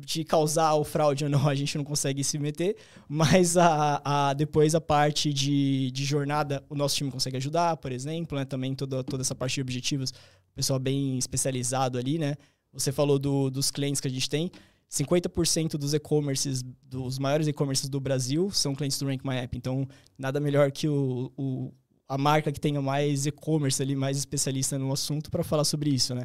de 0.00 0.24
causar 0.24 0.74
o 0.74 0.82
fraude 0.82 1.22
ou 1.22 1.30
não, 1.30 1.46
a 1.48 1.54
gente 1.54 1.78
não 1.78 1.84
consegue 1.84 2.24
se 2.24 2.36
meter, 2.36 2.76
mas 3.08 3.56
a, 3.56 4.02
a, 4.04 4.34
depois 4.34 4.74
a 4.74 4.80
parte 4.80 5.32
de, 5.32 5.92
de 5.92 6.04
jornada, 6.04 6.64
o 6.68 6.74
nosso 6.74 6.96
time 6.96 7.12
consegue 7.12 7.36
ajudar, 7.36 7.76
por 7.76 7.92
exemplo, 7.92 8.36
né? 8.36 8.44
também 8.44 8.74
toda, 8.74 9.04
toda 9.04 9.22
essa 9.22 9.36
parte 9.36 9.54
de 9.54 9.60
objetivos, 9.60 10.12
pessoal 10.52 10.80
bem 10.80 11.16
especializado 11.16 11.96
ali, 11.96 12.18
né? 12.18 12.34
Você 12.72 12.90
falou 12.90 13.20
do, 13.20 13.50
dos 13.50 13.70
clientes 13.70 14.00
que 14.00 14.08
a 14.08 14.10
gente 14.10 14.28
tem, 14.28 14.50
50% 14.90 15.78
dos 15.78 15.94
e-commerces, 15.94 16.64
dos 16.82 17.20
maiores 17.20 17.46
e-commerces 17.46 17.88
do 17.88 18.00
Brasil, 18.00 18.50
são 18.50 18.74
clientes 18.74 18.98
do 18.98 19.06
Rank 19.06 19.24
My 19.24 19.36
App, 19.36 19.56
então 19.56 19.86
nada 20.18 20.40
melhor 20.40 20.72
que 20.72 20.88
o, 20.88 21.30
o 21.36 21.72
a 22.08 22.18
marca 22.18 22.50
que 22.50 22.58
tenha 22.58 22.82
mais 22.82 23.26
e-commerce 23.26 23.80
ali, 23.80 23.94
mais 23.94 24.18
especialista 24.18 24.76
no 24.76 24.92
assunto 24.92 25.30
para 25.30 25.44
falar 25.44 25.64
sobre 25.64 25.88
isso, 25.88 26.16
né? 26.16 26.24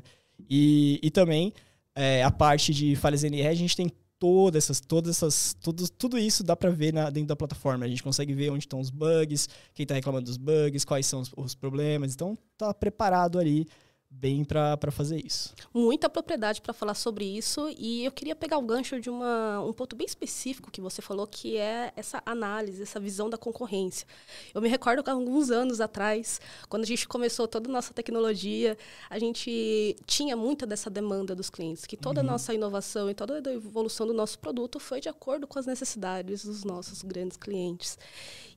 E, 0.49 0.99
e 1.01 1.09
também 1.11 1.53
é, 1.95 2.23
a 2.23 2.31
parte 2.31 2.73
de 2.73 2.95
falhas 2.95 3.23
NR, 3.23 3.47
a 3.47 3.53
gente 3.53 3.75
tem 3.75 3.91
todas 4.19 4.63
essas, 4.63 4.79
todas 4.79 5.15
essas, 5.17 5.55
tudo, 5.61 5.89
tudo 5.89 6.17
isso 6.17 6.43
dá 6.43 6.55
para 6.55 6.69
ver 6.69 6.93
na, 6.93 7.09
dentro 7.09 7.27
da 7.27 7.35
plataforma. 7.35 7.85
A 7.85 7.87
gente 7.87 8.03
consegue 8.03 8.33
ver 8.33 8.51
onde 8.51 8.65
estão 8.65 8.79
os 8.79 8.89
bugs, 8.89 9.47
quem 9.73 9.83
está 9.83 9.95
reclamando 9.95 10.25
dos 10.25 10.37
bugs, 10.37 10.85
quais 10.85 11.05
são 11.05 11.21
os, 11.21 11.31
os 11.35 11.55
problemas. 11.55 12.13
Então, 12.13 12.37
tá 12.57 12.73
preparado 12.73 13.39
ali 13.39 13.67
bem 14.09 14.43
para 14.43 14.91
fazer 14.91 15.23
isso. 15.23 15.53
Muita 15.73 16.09
propriedade 16.09 16.61
para 16.61 16.73
falar 16.73 16.93
sobre 16.93 17.25
isso 17.25 17.69
e 17.77 18.05
eu 18.05 18.11
queria 18.11 18.35
pegar 18.35 18.57
o 18.57 18.61
gancho 18.61 18.99
de 18.99 19.09
uma, 19.09 19.61
um 19.61 19.73
ponto 19.73 19.95
bem 19.95 20.07
específico 20.07 20.71
que 20.71 20.81
você 20.81 21.01
falou, 21.01 21.27
que 21.27 21.57
é 21.57 21.91
essa 21.95 22.21
análise, 22.25 22.81
essa 22.81 22.99
visão 22.99 23.29
da 23.29 23.37
concorrência. 23.37 24.07
Eu 24.53 24.61
me 24.61 24.69
recordo 24.69 25.03
que 25.03 25.09
alguns 25.09 25.51
anos 25.51 25.81
atrás, 25.81 26.39
quando 26.69 26.83
a 26.83 26.85
gente 26.85 27.07
começou 27.07 27.47
toda 27.47 27.69
a 27.69 27.71
nossa 27.71 27.93
tecnologia, 27.93 28.77
a 29.09 29.19
gente 29.19 29.95
tinha 30.05 30.35
muita 30.35 30.65
dessa 30.65 30.89
demanda 30.89 31.35
dos 31.35 31.49
clientes, 31.49 31.85
que 31.85 31.97
toda 31.97 32.21
uhum. 32.21 32.27
a 32.27 32.31
nossa 32.31 32.53
inovação 32.53 33.09
e 33.09 33.13
toda 33.13 33.49
a 33.49 33.53
evolução 33.53 34.07
do 34.07 34.13
nosso 34.13 34.39
produto 34.39 34.79
foi 34.79 35.01
de 35.01 35.09
acordo 35.09 35.45
com 35.45 35.59
as 35.59 35.65
necessidades 35.65 36.45
dos 36.45 36.63
nossos 36.63 37.03
grandes 37.03 37.37
clientes. 37.37 37.97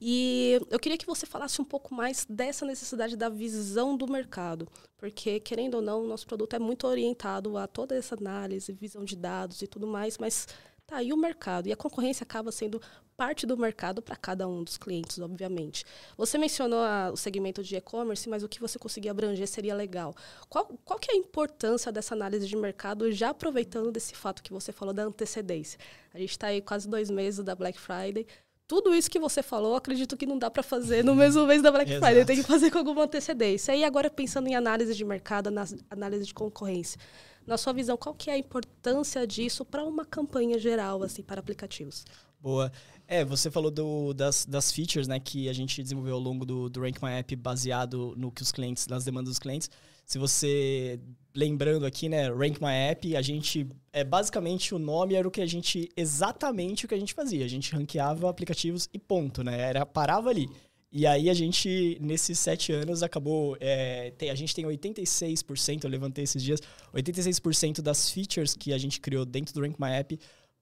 E 0.00 0.59
eu 0.71 0.78
queria 0.78 0.97
que 0.97 1.07
você 1.07 1.26
falasse 1.26 1.61
um 1.61 1.64
pouco 1.64 1.95
mais 1.95 2.25
dessa 2.28 2.64
necessidade 2.64 3.16
da 3.16 3.28
visão 3.28 3.97
do 3.97 4.11
mercado, 4.11 4.66
porque, 5.00 5.39
querendo 5.40 5.75
ou 5.75 5.82
não, 5.82 6.04
o 6.04 6.06
nosso 6.06 6.26
produto 6.26 6.54
é 6.54 6.59
muito 6.59 6.87
orientado 6.87 7.56
a 7.56 7.66
toda 7.66 7.94
essa 7.94 8.14
análise, 8.14 8.73
visão 8.73 9.04
de 9.04 9.16
dados 9.16 9.62
e 9.62 9.66
tudo 9.66 9.87
mais, 9.87 10.18
mas 10.18 10.47
tá 10.87 10.97
aí 10.97 11.12
o 11.12 11.16
mercado. 11.16 11.68
E 11.68 11.73
a 11.73 11.76
concorrência 11.76 12.25
acaba 12.25 12.50
sendo 12.50 12.80
parte 13.16 13.47
do 13.47 13.56
mercado 13.56 14.00
para 14.00 14.16
cada 14.16 14.49
um 14.49 14.64
dos 14.64 14.78
clientes, 14.78 15.18
obviamente. 15.18 15.85
Você 16.16 16.38
mencionou 16.38 16.80
a, 16.80 17.11
o 17.12 17.16
segmento 17.16 17.62
de 17.62 17.76
e-commerce, 17.76 18.28
mas 18.28 18.42
o 18.42 18.49
que 18.49 18.59
você 18.59 18.78
conseguir 18.78 19.11
abranger 19.11 19.47
seria 19.47 19.75
legal. 19.75 20.14
Qual, 20.49 20.66
qual 20.85 20.99
que 20.99 21.11
é 21.11 21.14
a 21.14 21.18
importância 21.18 21.92
dessa 21.92 22.14
análise 22.14 22.47
de 22.47 22.56
mercado, 22.56 23.12
já 23.12 23.28
aproveitando 23.28 23.92
desse 23.92 24.14
fato 24.14 24.42
que 24.42 24.52
você 24.52 24.73
falou 24.73 24.94
da 24.94 25.04
antecedência? 25.04 25.78
A 26.14 26.18
gente 26.18 26.30
está 26.30 26.47
aí 26.47 26.62
quase 26.62 26.88
dois 26.88 27.11
meses 27.11 27.44
da 27.44 27.54
Black 27.54 27.78
Friday 27.78 28.26
tudo 28.71 28.95
isso 28.95 29.11
que 29.11 29.19
você 29.19 29.43
falou, 29.43 29.75
acredito 29.75 30.17
que 30.17 30.25
não 30.25 30.39
dá 30.39 30.49
para 30.49 30.62
fazer 30.62 31.03
no 31.03 31.12
mesmo 31.12 31.45
mês 31.45 31.61
da 31.61 31.73
Black 31.73 31.91
Friday, 31.99 32.25
tem 32.25 32.37
que 32.37 32.45
fazer 32.45 32.71
com 32.71 32.79
alguma 32.79 33.03
antecedência. 33.03 33.75
E 33.75 33.83
agora 33.83 34.09
pensando 34.09 34.47
em 34.47 34.55
análise 34.55 34.95
de 34.95 35.05
mercado, 35.05 35.50
análise 35.91 36.25
de 36.25 36.33
concorrência, 36.33 37.00
na 37.45 37.59
sua 37.59 37.73
visão, 37.73 37.97
qual 37.97 38.15
que 38.15 38.31
é 38.31 38.35
a 38.35 38.39
importância 38.39 39.27
disso 39.27 39.65
para 39.65 39.85
uma 39.85 40.05
campanha 40.05 40.57
geral 40.57 41.03
assim 41.03 41.21
para 41.21 41.41
aplicativos? 41.41 42.05
Boa. 42.40 42.73
É, 43.06 43.25
você 43.25 43.50
falou 43.50 43.70
do, 43.70 44.14
das, 44.14 44.47
das 44.47 44.70
features 44.70 45.09
né, 45.09 45.18
que 45.18 45.49
a 45.49 45.52
gente 45.52 45.82
desenvolveu 45.82 46.14
ao 46.14 46.20
longo 46.20 46.47
do, 46.47 46.70
do 46.70 46.80
Rank 46.80 47.02
My 47.02 47.11
App 47.18 47.35
baseado 47.37 48.14
no 48.16 48.30
que 48.30 48.40
os 48.40 48.52
clientes, 48.52 48.87
nas 48.87 49.04
demandas 49.04 49.30
dos 49.30 49.38
clientes. 49.38 49.68
Se 50.06 50.18
você 50.18 51.00
lembrando 51.35 51.87
aqui, 51.87 52.09
né, 52.09 52.28
Rank 52.28 52.61
My 52.61 52.73
App, 52.90 53.16
a 53.16 53.23
gente 53.23 53.66
é 53.92 54.04
basicamente 54.04 54.75
o 54.75 54.78
nome 54.78 55.14
era 55.14 55.26
o 55.26 55.30
que 55.30 55.40
a 55.40 55.47
gente 55.47 55.88
exatamente 55.97 56.85
o 56.85 56.88
que 56.88 56.94
a 56.94 56.99
gente 56.99 57.14
fazia. 57.14 57.44
A 57.44 57.49
gente 57.49 57.73
ranqueava 57.75 58.28
aplicativos 58.28 58.88
e 58.92 58.99
ponto, 58.99 59.42
né? 59.42 59.61
Era 59.61 59.85
parava 59.85 60.30
ali. 60.30 60.49
E 60.92 61.06
aí 61.06 61.30
a 61.30 61.35
gente, 61.35 61.99
nesses 62.00 62.38
sete 62.38 62.73
anos, 62.73 63.02
acabou. 63.02 63.56
É, 63.61 64.11
tem, 64.18 64.30
a 64.30 64.35
gente 64.35 64.52
tem 64.54 64.64
86%, 64.64 65.85
eu 65.85 65.90
levantei 65.90 66.25
esses 66.25 66.42
dias, 66.42 66.61
86% 66.92 67.80
das 67.80 68.11
features 68.11 68.54
que 68.54 68.73
a 68.73 68.78
gente 68.78 69.00
criou 69.00 69.25
dentro 69.25 69.54
do 69.54 69.61
Rank 69.61 69.76
My 69.78 69.90
App 69.90 70.18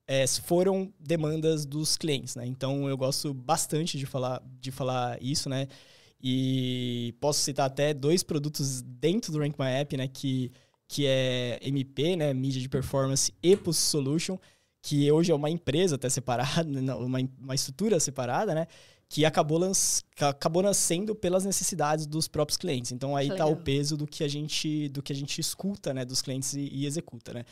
é, 0.09 0.27
foram 0.27 0.91
demandas 0.99 1.67
dos 1.67 1.99
clientes, 1.99 2.35
né? 2.35 2.47
Então 2.47 2.89
eu 2.89 2.97
gosto 2.97 3.35
bastante 3.35 3.99
de 3.99 4.07
falar, 4.07 4.43
de 4.59 4.71
falar 4.71 5.23
isso, 5.23 5.51
né? 5.51 5.69
E 6.21 7.15
posso 7.21 7.41
citar 7.41 7.67
até 7.67 7.93
dois 7.93 8.23
produtos 8.23 8.81
dentro 8.81 9.31
do 9.31 9.39
Rank 9.39 9.55
My 9.59 9.67
App, 9.67 9.97
né? 9.99 10.09
Que, 10.09 10.51
que 10.89 11.07
é 11.07 11.59
MP, 11.61 12.17
né? 12.17 12.33
Mídia 12.33 12.61
de 12.61 12.71
Performance 12.71 13.35
e 13.43 13.55
Post 13.55 13.83
Solution, 13.83 14.39
que 14.81 15.13
hoje 15.13 15.31
é 15.31 15.35
uma 15.35 15.51
empresa 15.51 15.97
até 15.97 16.09
separada, 16.09 16.65
uma, 16.97 17.19
uma 17.39 17.55
estrutura 17.55 18.01
separada, 18.01 18.55
né? 18.55 18.67
Que 19.11 19.27
acabou, 19.27 19.59
lanç, 19.59 20.03
acabou 20.19 20.63
nascendo 20.63 21.15
pelas 21.15 21.45
necessidades 21.45 22.07
dos 22.07 22.27
próprios 22.29 22.57
clientes. 22.57 22.93
Então 22.93 23.15
aí 23.15 23.29
está 23.29 23.45
o 23.45 23.57
peso 23.57 23.95
do 23.95 24.07
que 24.07 24.25
a 24.25 24.29
gente, 24.29 24.89
do 24.89 25.03
que 25.03 25.13
a 25.13 25.17
gente 25.17 25.39
escuta, 25.39 25.93
né? 25.93 26.03
Dos 26.03 26.23
clientes 26.23 26.55
e, 26.55 26.61
e 26.61 26.87
executa, 26.87 27.35
né? 27.35 27.45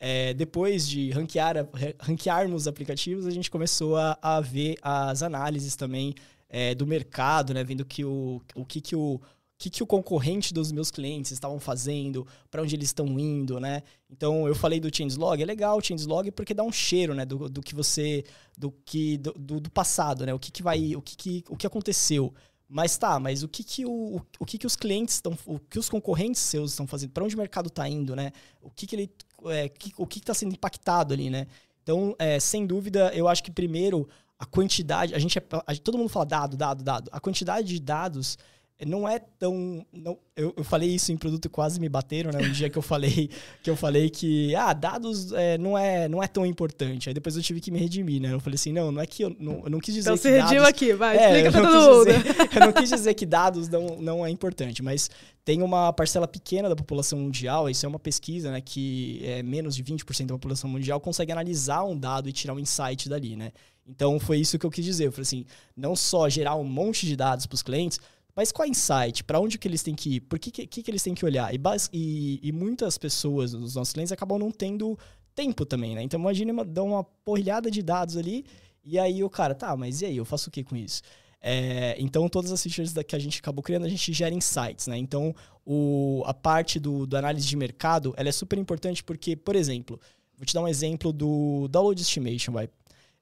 É, 0.00 0.34
depois 0.34 0.88
de 0.88 1.10
ranquear, 1.10 1.68
ranquearmos 2.00 2.66
aplicativos, 2.66 3.26
a 3.26 3.30
gente 3.30 3.50
começou 3.50 3.96
a, 3.96 4.18
a 4.20 4.40
ver 4.40 4.76
as 4.82 5.22
análises 5.22 5.76
também 5.76 6.14
é, 6.48 6.74
do 6.74 6.86
mercado, 6.86 7.54
né? 7.54 7.64
Vendo 7.64 7.84
que 7.84 8.04
o, 8.04 8.42
o 8.54 8.64
que, 8.64 8.80
que 8.80 8.94
o, 8.94 9.20
que, 9.56 9.70
que 9.70 9.82
o 9.82 9.86
concorrente 9.86 10.52
dos 10.52 10.72
meus 10.72 10.90
clientes 10.90 11.30
estavam 11.30 11.58
fazendo, 11.58 12.26
para 12.50 12.62
onde 12.62 12.74
eles 12.74 12.88
estão 12.88 13.18
indo, 13.18 13.58
né? 13.58 13.82
Então 14.10 14.46
eu 14.46 14.54
falei 14.54 14.78
do 14.78 14.94
changelog, 14.94 15.40
é 15.42 15.46
legal 15.46 15.78
o 15.78 15.82
changelog 15.82 16.30
porque 16.32 16.52
dá 16.54 16.62
um 16.62 16.72
cheiro, 16.72 17.14
né, 17.14 17.24
do, 17.24 17.48
do 17.48 17.62
que 17.62 17.74
você 17.74 18.24
do 18.56 18.70
que 18.84 19.16
do, 19.18 19.60
do 19.60 19.70
passado, 19.70 20.26
né? 20.26 20.34
O 20.34 20.38
que, 20.38 20.50
que 20.52 20.62
vai, 20.62 20.94
o 20.94 21.02
que, 21.02 21.16
que 21.16 21.44
o 21.48 21.56
que 21.56 21.66
aconteceu. 21.66 22.32
Mas 22.68 22.96
tá, 22.96 23.20
mas 23.20 23.42
o 23.42 23.48
que 23.48 23.62
que, 23.62 23.84
o, 23.84 24.20
o 24.38 24.44
que, 24.44 24.58
que 24.58 24.66
os 24.66 24.74
clientes 24.74 25.16
estão, 25.16 25.36
o 25.46 25.58
que 25.58 25.78
os 25.78 25.88
concorrentes 25.88 26.40
seus 26.40 26.70
estão 26.70 26.86
fazendo, 26.86 27.10
para 27.12 27.22
onde 27.22 27.34
o 27.34 27.38
mercado 27.38 27.68
está 27.68 27.88
indo, 27.88 28.16
né? 28.16 28.32
O 28.60 28.70
que, 28.70 28.86
que 28.86 28.96
ele, 28.96 29.10
é, 29.50 29.68
que, 29.68 29.92
o 29.96 30.06
que 30.06 30.18
está 30.18 30.34
sendo 30.34 30.52
impactado 30.52 31.14
ali, 31.14 31.30
né? 31.30 31.46
Então, 31.82 32.14
é, 32.18 32.40
sem 32.40 32.66
dúvida, 32.66 33.12
eu 33.14 33.28
acho 33.28 33.42
que 33.42 33.50
primeiro 33.50 34.08
a 34.38 34.46
quantidade, 34.46 35.14
a 35.14 35.18
gente, 35.18 35.38
é, 35.38 35.42
a, 35.66 35.76
todo 35.76 35.98
mundo 35.98 36.08
fala 36.08 36.26
dado, 36.26 36.56
dado, 36.56 36.82
dado. 36.82 37.10
A 37.12 37.20
quantidade 37.20 37.68
de 37.68 37.80
dados 37.80 38.38
não 38.84 39.08
é 39.08 39.18
tão. 39.18 39.86
Não, 39.92 40.18
eu, 40.36 40.52
eu 40.56 40.64
falei 40.64 40.90
isso 40.90 41.12
em 41.12 41.16
produto 41.16 41.48
quase 41.48 41.78
me 41.78 41.88
bateram, 41.88 42.32
né? 42.32 42.40
Um 42.40 42.50
dia 42.50 42.68
que 42.68 42.76
eu 42.76 42.82
falei 42.82 43.30
que 43.62 43.70
eu 43.70 43.76
falei 43.76 44.10
que 44.10 44.54
ah, 44.56 44.72
dados 44.72 45.32
é, 45.32 45.56
não, 45.56 45.78
é, 45.78 46.08
não 46.08 46.20
é 46.20 46.26
tão 46.26 46.44
importante. 46.44 47.08
Aí 47.08 47.14
depois 47.14 47.36
eu 47.36 47.42
tive 47.42 47.60
que 47.60 47.70
me 47.70 47.78
redimir, 47.78 48.20
né? 48.20 48.32
Eu 48.32 48.40
falei 48.40 48.56
assim, 48.56 48.72
não, 48.72 48.90
não 48.90 49.00
é 49.00 49.06
que 49.06 49.22
eu 49.22 49.36
não, 49.38 49.62
eu 49.64 49.70
não 49.70 49.78
quis 49.78 49.94
dizer 49.94 50.10
então, 50.10 50.20
que. 50.20 50.28
Então 50.28 50.48
se 50.48 50.52
redima 50.54 50.68
aqui, 50.68 50.92
vai, 50.92 51.16
é, 51.16 51.26
explica 51.26 51.52
pra 51.52 51.70
todo 51.70 51.90
mundo. 51.90 52.04
Dizer, 52.06 52.36
eu 52.56 52.60
não 52.66 52.72
quis 52.72 52.90
dizer 52.90 53.14
que 53.14 53.24
dados 53.24 53.68
não, 53.68 53.86
não 54.00 54.26
é 54.26 54.30
importante, 54.30 54.82
mas 54.82 55.08
tem 55.44 55.62
uma 55.62 55.92
parcela 55.92 56.26
pequena 56.26 56.68
da 56.68 56.74
população 56.74 57.18
mundial, 57.20 57.70
isso 57.70 57.86
é 57.86 57.88
uma 57.88 57.98
pesquisa, 57.98 58.50
né? 58.50 58.60
Que 58.60 59.20
é 59.24 59.42
menos 59.42 59.76
de 59.76 59.84
20% 59.84 60.26
da 60.26 60.34
população 60.34 60.68
mundial 60.68 61.00
consegue 61.00 61.30
analisar 61.30 61.84
um 61.84 61.96
dado 61.96 62.28
e 62.28 62.32
tirar 62.32 62.54
um 62.54 62.58
insight 62.58 63.08
dali, 63.08 63.36
né? 63.36 63.52
Então 63.86 64.18
foi 64.18 64.38
isso 64.38 64.58
que 64.58 64.66
eu 64.66 64.70
quis 64.70 64.84
dizer. 64.84 65.06
Eu 65.06 65.12
falei 65.12 65.22
assim, 65.22 65.44
não 65.76 65.94
só 65.94 66.28
gerar 66.28 66.56
um 66.56 66.64
monte 66.64 67.06
de 67.06 67.14
dados 67.16 67.46
para 67.46 67.54
os 67.54 67.62
clientes, 67.62 68.00
mas 68.36 68.50
qual 68.50 68.66
é 68.66 68.68
insight? 68.68 69.22
Para 69.24 69.40
onde 69.40 69.58
que 69.58 69.68
eles 69.68 69.82
têm 69.82 69.94
que 69.94 70.16
ir? 70.16 70.20
Por 70.20 70.38
que, 70.38 70.50
que, 70.50 70.82
que 70.82 70.90
eles 70.90 71.02
têm 71.02 71.14
que 71.14 71.24
olhar? 71.24 71.54
E, 71.54 71.60
e, 71.92 72.40
e, 72.42 72.52
muitas 72.52 72.98
pessoas, 72.98 73.54
os 73.54 73.74
nossos 73.74 73.92
clientes, 73.92 74.12
acabam 74.12 74.38
não 74.38 74.50
tendo 74.50 74.98
tempo 75.34 75.64
também, 75.64 75.94
né? 75.94 76.02
Então 76.02 76.18
imagine 76.18 76.50
uma, 76.52 76.64
dar 76.64 76.82
uma 76.82 77.04
porrilhada 77.04 77.70
de 77.70 77.82
dados 77.82 78.16
ali 78.16 78.44
e 78.84 78.98
aí 78.98 79.24
o 79.24 79.30
cara, 79.30 79.54
tá, 79.54 79.74
mas 79.76 80.02
e 80.02 80.06
aí, 80.06 80.16
eu 80.16 80.24
faço 80.24 80.48
o 80.48 80.52
que 80.52 80.62
com 80.62 80.76
isso? 80.76 81.02
É, 81.40 81.94
então, 81.98 82.28
todas 82.28 82.50
as 82.50 82.62
features 82.62 82.94
que 83.06 83.14
a 83.14 83.18
gente 83.18 83.38
acabou 83.38 83.62
criando, 83.62 83.84
a 83.84 83.88
gente 83.88 84.12
gera 84.12 84.34
insights, 84.34 84.86
né? 84.86 84.96
Então, 84.96 85.34
o, 85.64 86.22
a 86.26 86.32
parte 86.32 86.78
do, 86.80 87.06
do 87.06 87.16
análise 87.16 87.46
de 87.46 87.56
mercado, 87.56 88.14
ela 88.16 88.28
é 88.28 88.32
super 88.32 88.58
importante 88.58 89.04
porque, 89.04 89.36
por 89.36 89.54
exemplo, 89.54 90.00
vou 90.36 90.46
te 90.46 90.54
dar 90.54 90.62
um 90.62 90.68
exemplo 90.68 91.12
do 91.12 91.68
Download 91.68 92.00
Estimation, 92.00 92.52
vai. 92.52 92.68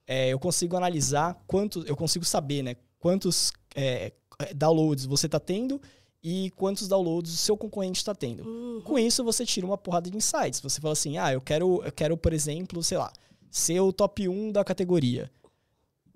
É, 0.07 0.29
eu 0.29 0.39
consigo 0.39 0.75
analisar 0.75 1.41
quanto, 1.47 1.83
eu 1.85 1.95
consigo 1.95 2.23
saber, 2.25 2.61
né? 2.61 2.75
Quantos 2.97 3.51
é, 3.75 4.13
downloads 4.55 5.05
você 5.05 5.25
está 5.25 5.39
tendo 5.39 5.81
e 6.23 6.51
quantos 6.51 6.87
downloads 6.87 7.33
o 7.33 7.37
seu 7.37 7.57
concorrente 7.57 7.97
está 7.97 8.15
tendo. 8.15 8.47
Uhum. 8.47 8.81
Com 8.81 8.97
isso, 8.97 9.23
você 9.23 9.45
tira 9.45 9.65
uma 9.65 9.77
porrada 9.77 10.09
de 10.09 10.15
insights. 10.15 10.61
Você 10.61 10.79
fala 10.79 10.93
assim, 10.93 11.17
ah, 11.17 11.33
eu 11.33 11.41
quero, 11.41 11.83
eu 11.83 11.91
quero, 11.91 12.15
por 12.15 12.31
exemplo, 12.31 12.81
sei 12.81 12.97
lá, 12.97 13.11
ser 13.51 13.81
o 13.81 13.91
top 13.91 14.29
1 14.29 14.53
da 14.53 14.63
categoria. 14.63 15.29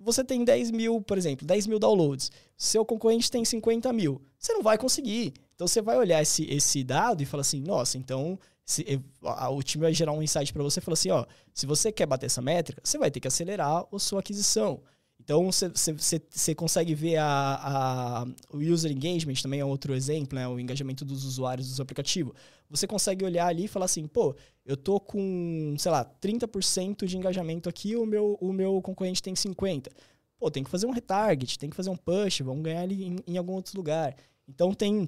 Você 0.00 0.24
tem 0.24 0.44
10 0.44 0.70
mil, 0.70 1.02
por 1.02 1.18
exemplo, 1.18 1.46
10 1.46 1.66
mil 1.66 1.78
downloads. 1.78 2.30
Seu 2.56 2.84
concorrente 2.84 3.30
tem 3.30 3.44
50 3.44 3.92
mil. 3.92 4.22
Você 4.38 4.52
não 4.54 4.62
vai 4.62 4.78
conseguir. 4.78 5.34
Então, 5.54 5.66
você 5.66 5.82
vai 5.82 5.98
olhar 5.98 6.22
esse, 6.22 6.44
esse 6.44 6.82
dado 6.82 7.22
e 7.22 7.26
fala 7.26 7.42
assim, 7.42 7.60
nossa, 7.60 7.98
então... 7.98 8.38
Se, 8.64 9.00
a, 9.22 9.48
o 9.48 9.62
time 9.62 9.84
vai 9.84 9.94
gerar 9.94 10.12
um 10.12 10.22
insight 10.22 10.52
para 10.52 10.62
você 10.62 10.78
e 10.78 10.82
falar 10.82 10.92
assim, 10.92 11.08
ó, 11.08 11.24
se 11.54 11.64
você 11.64 11.90
quer 11.90 12.04
bater 12.04 12.26
essa 12.26 12.42
métrica, 12.42 12.82
você 12.84 12.98
vai 12.98 13.10
ter 13.10 13.18
que 13.18 13.26
acelerar 13.26 13.86
a 13.90 13.98
sua 13.98 14.20
aquisição. 14.20 14.82
Então, 15.28 15.50
você 15.52 16.54
consegue 16.54 16.94
ver 16.94 17.18
a, 17.18 17.26
a, 17.26 18.26
o 18.50 18.60
user 18.60 18.90
engagement, 18.90 19.34
também 19.42 19.60
é 19.60 19.64
outro 19.64 19.94
exemplo, 19.94 20.38
né? 20.38 20.48
o 20.48 20.58
engajamento 20.58 21.04
dos 21.04 21.22
usuários 21.22 21.76
do 21.76 21.82
aplicativo. 21.82 22.34
Você 22.70 22.86
consegue 22.86 23.26
olhar 23.26 23.46
ali 23.46 23.66
e 23.66 23.68
falar 23.68 23.84
assim, 23.84 24.06
pô, 24.06 24.34
eu 24.64 24.74
tô 24.74 24.98
com, 24.98 25.76
sei 25.78 25.92
lá, 25.92 26.02
30% 26.02 27.04
de 27.04 27.18
engajamento 27.18 27.68
aqui, 27.68 27.94
o 27.94 28.06
meu, 28.06 28.38
o 28.40 28.54
meu 28.54 28.80
concorrente 28.80 29.22
tem 29.22 29.34
50%. 29.34 29.88
Pô, 30.38 30.50
tem 30.50 30.64
que 30.64 30.70
fazer 30.70 30.86
um 30.86 30.92
retarget, 30.92 31.58
tem 31.58 31.68
que 31.68 31.76
fazer 31.76 31.90
um 31.90 31.96
push, 31.96 32.40
vamos 32.40 32.62
ganhar 32.62 32.80
ali 32.80 33.04
em, 33.04 33.16
em 33.26 33.36
algum 33.36 33.52
outro 33.52 33.76
lugar. 33.76 34.16
Então, 34.48 34.72
tem, 34.72 35.06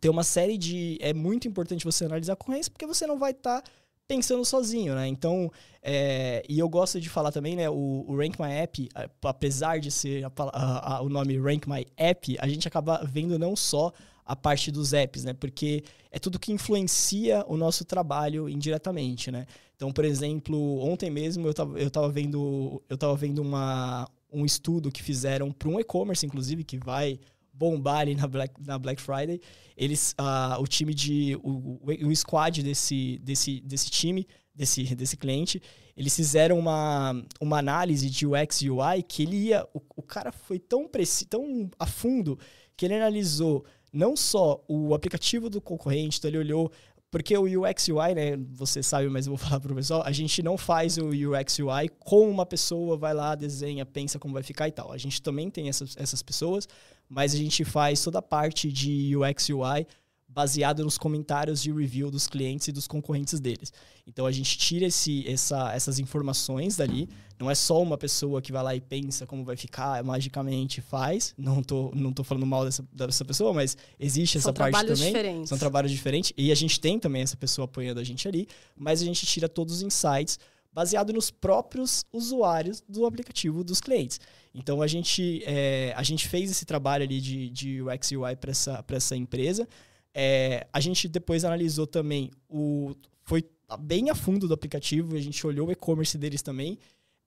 tem 0.00 0.10
uma 0.10 0.24
série 0.24 0.56
de... 0.56 0.96
É 1.02 1.12
muito 1.12 1.46
importante 1.46 1.84
você 1.84 2.06
analisar 2.06 2.32
a 2.32 2.36
concorrência, 2.36 2.72
porque 2.72 2.86
você 2.86 3.06
não 3.06 3.18
vai 3.18 3.32
estar... 3.32 3.60
Tá 3.60 3.70
pensando 4.10 4.44
sozinho, 4.44 4.92
né? 4.96 5.06
Então, 5.06 5.48
é, 5.80 6.42
e 6.48 6.58
eu 6.58 6.68
gosto 6.68 7.00
de 7.00 7.08
falar 7.08 7.30
também, 7.30 7.54
né? 7.54 7.70
O, 7.70 8.04
o 8.08 8.16
Rank 8.16 8.40
My 8.40 8.50
App, 8.50 8.88
apesar 9.22 9.78
de 9.78 9.88
ser 9.88 10.24
a, 10.24 10.32
a, 10.36 10.96
a, 10.96 11.00
o 11.00 11.08
nome 11.08 11.38
Rank 11.38 11.68
My 11.68 11.86
App, 11.96 12.36
a 12.40 12.48
gente 12.48 12.66
acaba 12.66 13.04
vendo 13.04 13.38
não 13.38 13.54
só 13.54 13.92
a 14.26 14.34
parte 14.34 14.72
dos 14.72 14.92
apps, 14.92 15.22
né? 15.22 15.32
Porque 15.32 15.84
é 16.10 16.18
tudo 16.18 16.40
que 16.40 16.50
influencia 16.50 17.44
o 17.46 17.56
nosso 17.56 17.84
trabalho 17.84 18.48
indiretamente, 18.48 19.30
né? 19.30 19.46
Então, 19.76 19.92
por 19.92 20.04
exemplo, 20.04 20.80
ontem 20.80 21.08
mesmo 21.08 21.46
eu 21.46 21.52
estava 21.52 21.78
eu 21.78 21.88
tava 21.88 22.08
vendo, 22.08 22.82
eu 22.88 22.98
tava 22.98 23.14
vendo 23.14 23.40
uma, 23.40 24.08
um 24.32 24.44
estudo 24.44 24.90
que 24.90 25.04
fizeram 25.04 25.52
para 25.52 25.68
um 25.68 25.78
e-commerce, 25.78 26.26
inclusive, 26.26 26.64
que 26.64 26.78
vai 26.78 27.20
bombar 27.60 27.98
ali 27.98 28.14
na 28.14 28.26
Black, 28.26 28.54
na 28.66 28.78
Black 28.78 29.02
Friday. 29.02 29.38
Eles, 29.76 30.14
uh, 30.18 30.60
o 30.60 30.66
time 30.66 30.94
de. 30.94 31.38
O, 31.42 31.78
o 32.06 32.16
squad 32.16 32.62
desse, 32.62 33.20
desse, 33.22 33.60
desse 33.60 33.90
time, 33.90 34.26
desse, 34.54 34.94
desse 34.94 35.16
cliente, 35.18 35.60
eles 35.94 36.16
fizeram 36.16 36.58
uma, 36.58 37.22
uma 37.38 37.58
análise 37.58 38.08
de 38.08 38.26
UX 38.26 38.62
e 38.62 38.70
UI 38.70 39.02
que 39.02 39.24
ele 39.24 39.36
ia. 39.36 39.68
O, 39.74 39.82
o 39.96 40.02
cara 40.02 40.32
foi 40.32 40.58
tão, 40.58 40.88
preci, 40.88 41.26
tão 41.26 41.70
a 41.78 41.86
fundo 41.86 42.38
que 42.74 42.86
ele 42.86 42.94
analisou 42.94 43.66
não 43.92 44.16
só 44.16 44.64
o 44.68 44.94
aplicativo 44.94 45.50
do 45.50 45.60
concorrente, 45.60 46.18
então 46.18 46.30
ele 46.30 46.38
olhou 46.38 46.72
porque 47.10 47.36
o 47.36 47.44
UX 47.44 47.88
UI, 47.88 48.14
né, 48.14 48.36
você 48.54 48.82
sabe, 48.82 49.08
mas 49.08 49.26
eu 49.26 49.30
vou 49.30 49.38
falar 49.44 49.60
para 49.60 49.72
o 49.72 49.74
pessoal, 49.74 50.02
a 50.04 50.12
gente 50.12 50.42
não 50.42 50.56
faz 50.56 50.96
o 50.96 51.08
UX 51.08 51.58
UI 51.58 51.88
com 51.98 52.30
uma 52.30 52.46
pessoa, 52.46 52.96
vai 52.96 53.12
lá, 53.12 53.34
desenha, 53.34 53.84
pensa 53.84 54.18
como 54.18 54.34
vai 54.34 54.42
ficar 54.42 54.68
e 54.68 54.72
tal. 54.72 54.92
A 54.92 54.98
gente 54.98 55.20
também 55.20 55.50
tem 55.50 55.68
essas, 55.68 55.96
essas 55.96 56.22
pessoas, 56.22 56.68
mas 57.08 57.34
a 57.34 57.36
gente 57.36 57.64
faz 57.64 58.02
toda 58.02 58.20
a 58.20 58.22
parte 58.22 58.70
de 58.72 59.16
UX 59.16 59.48
UI 59.48 59.86
baseado 60.32 60.84
nos 60.84 60.96
comentários 60.96 61.60
de 61.60 61.72
review 61.72 62.10
dos 62.10 62.26
clientes 62.26 62.68
e 62.68 62.72
dos 62.72 62.86
concorrentes 62.86 63.40
deles. 63.40 63.72
Então 64.06 64.26
a 64.26 64.32
gente 64.32 64.56
tira 64.56 64.86
esse, 64.86 65.28
essa, 65.28 65.72
essas 65.72 65.98
informações 65.98 66.76
dali. 66.76 67.08
Não 67.38 67.50
é 67.50 67.54
só 67.54 67.82
uma 67.82 67.98
pessoa 67.98 68.40
que 68.40 68.52
vai 68.52 68.62
lá 68.62 68.74
e 68.74 68.80
pensa 68.80 69.26
como 69.26 69.44
vai 69.44 69.56
ficar, 69.56 70.02
magicamente 70.04 70.80
faz. 70.80 71.34
Não 71.36 71.62
tô, 71.62 71.90
não 71.94 72.12
tô 72.12 72.22
falando 72.22 72.46
mal 72.46 72.64
dessa, 72.64 72.84
dessa 72.92 73.24
pessoa, 73.24 73.52
mas 73.52 73.76
existe 73.98 74.40
São 74.40 74.50
essa 74.50 74.52
parte 74.52 74.86
também. 74.86 75.06
Diferentes. 75.06 75.48
São 75.48 75.58
trabalhos 75.58 75.90
diferentes. 75.90 76.32
E 76.36 76.52
a 76.52 76.54
gente 76.54 76.78
tem 76.78 76.98
também 76.98 77.22
essa 77.22 77.36
pessoa 77.36 77.64
apoiando 77.64 77.98
a 77.98 78.04
gente 78.04 78.28
ali, 78.28 78.46
mas 78.76 79.02
a 79.02 79.04
gente 79.04 79.26
tira 79.26 79.48
todos 79.48 79.76
os 79.76 79.82
insights 79.82 80.38
baseado 80.72 81.12
nos 81.12 81.30
próprios 81.30 82.04
usuários 82.12 82.82
do 82.88 83.04
aplicativo 83.04 83.64
dos 83.64 83.80
clientes. 83.80 84.20
Então 84.54 84.80
a 84.80 84.86
gente, 84.86 85.42
é, 85.44 85.92
a 85.96 86.02
gente 86.02 86.28
fez 86.28 86.50
esse 86.50 86.64
trabalho 86.64 87.02
ali 87.02 87.20
de, 87.20 87.50
de 87.50 87.82
UX 87.82 88.12
e 88.12 88.16
UI 88.16 88.36
para 88.36 88.50
essa, 88.52 88.84
essa 88.88 89.16
empresa. 89.16 89.66
É, 90.14 90.66
a 90.72 90.80
gente 90.80 91.08
depois 91.08 91.44
analisou 91.44 91.86
também 91.86 92.30
o. 92.48 92.94
Foi 93.22 93.44
bem 93.78 94.10
a 94.10 94.14
fundo 94.14 94.48
do 94.48 94.54
aplicativo, 94.54 95.16
a 95.16 95.20
gente 95.20 95.46
olhou 95.46 95.68
o 95.68 95.72
e-commerce 95.72 96.18
deles 96.18 96.42
também, 96.42 96.78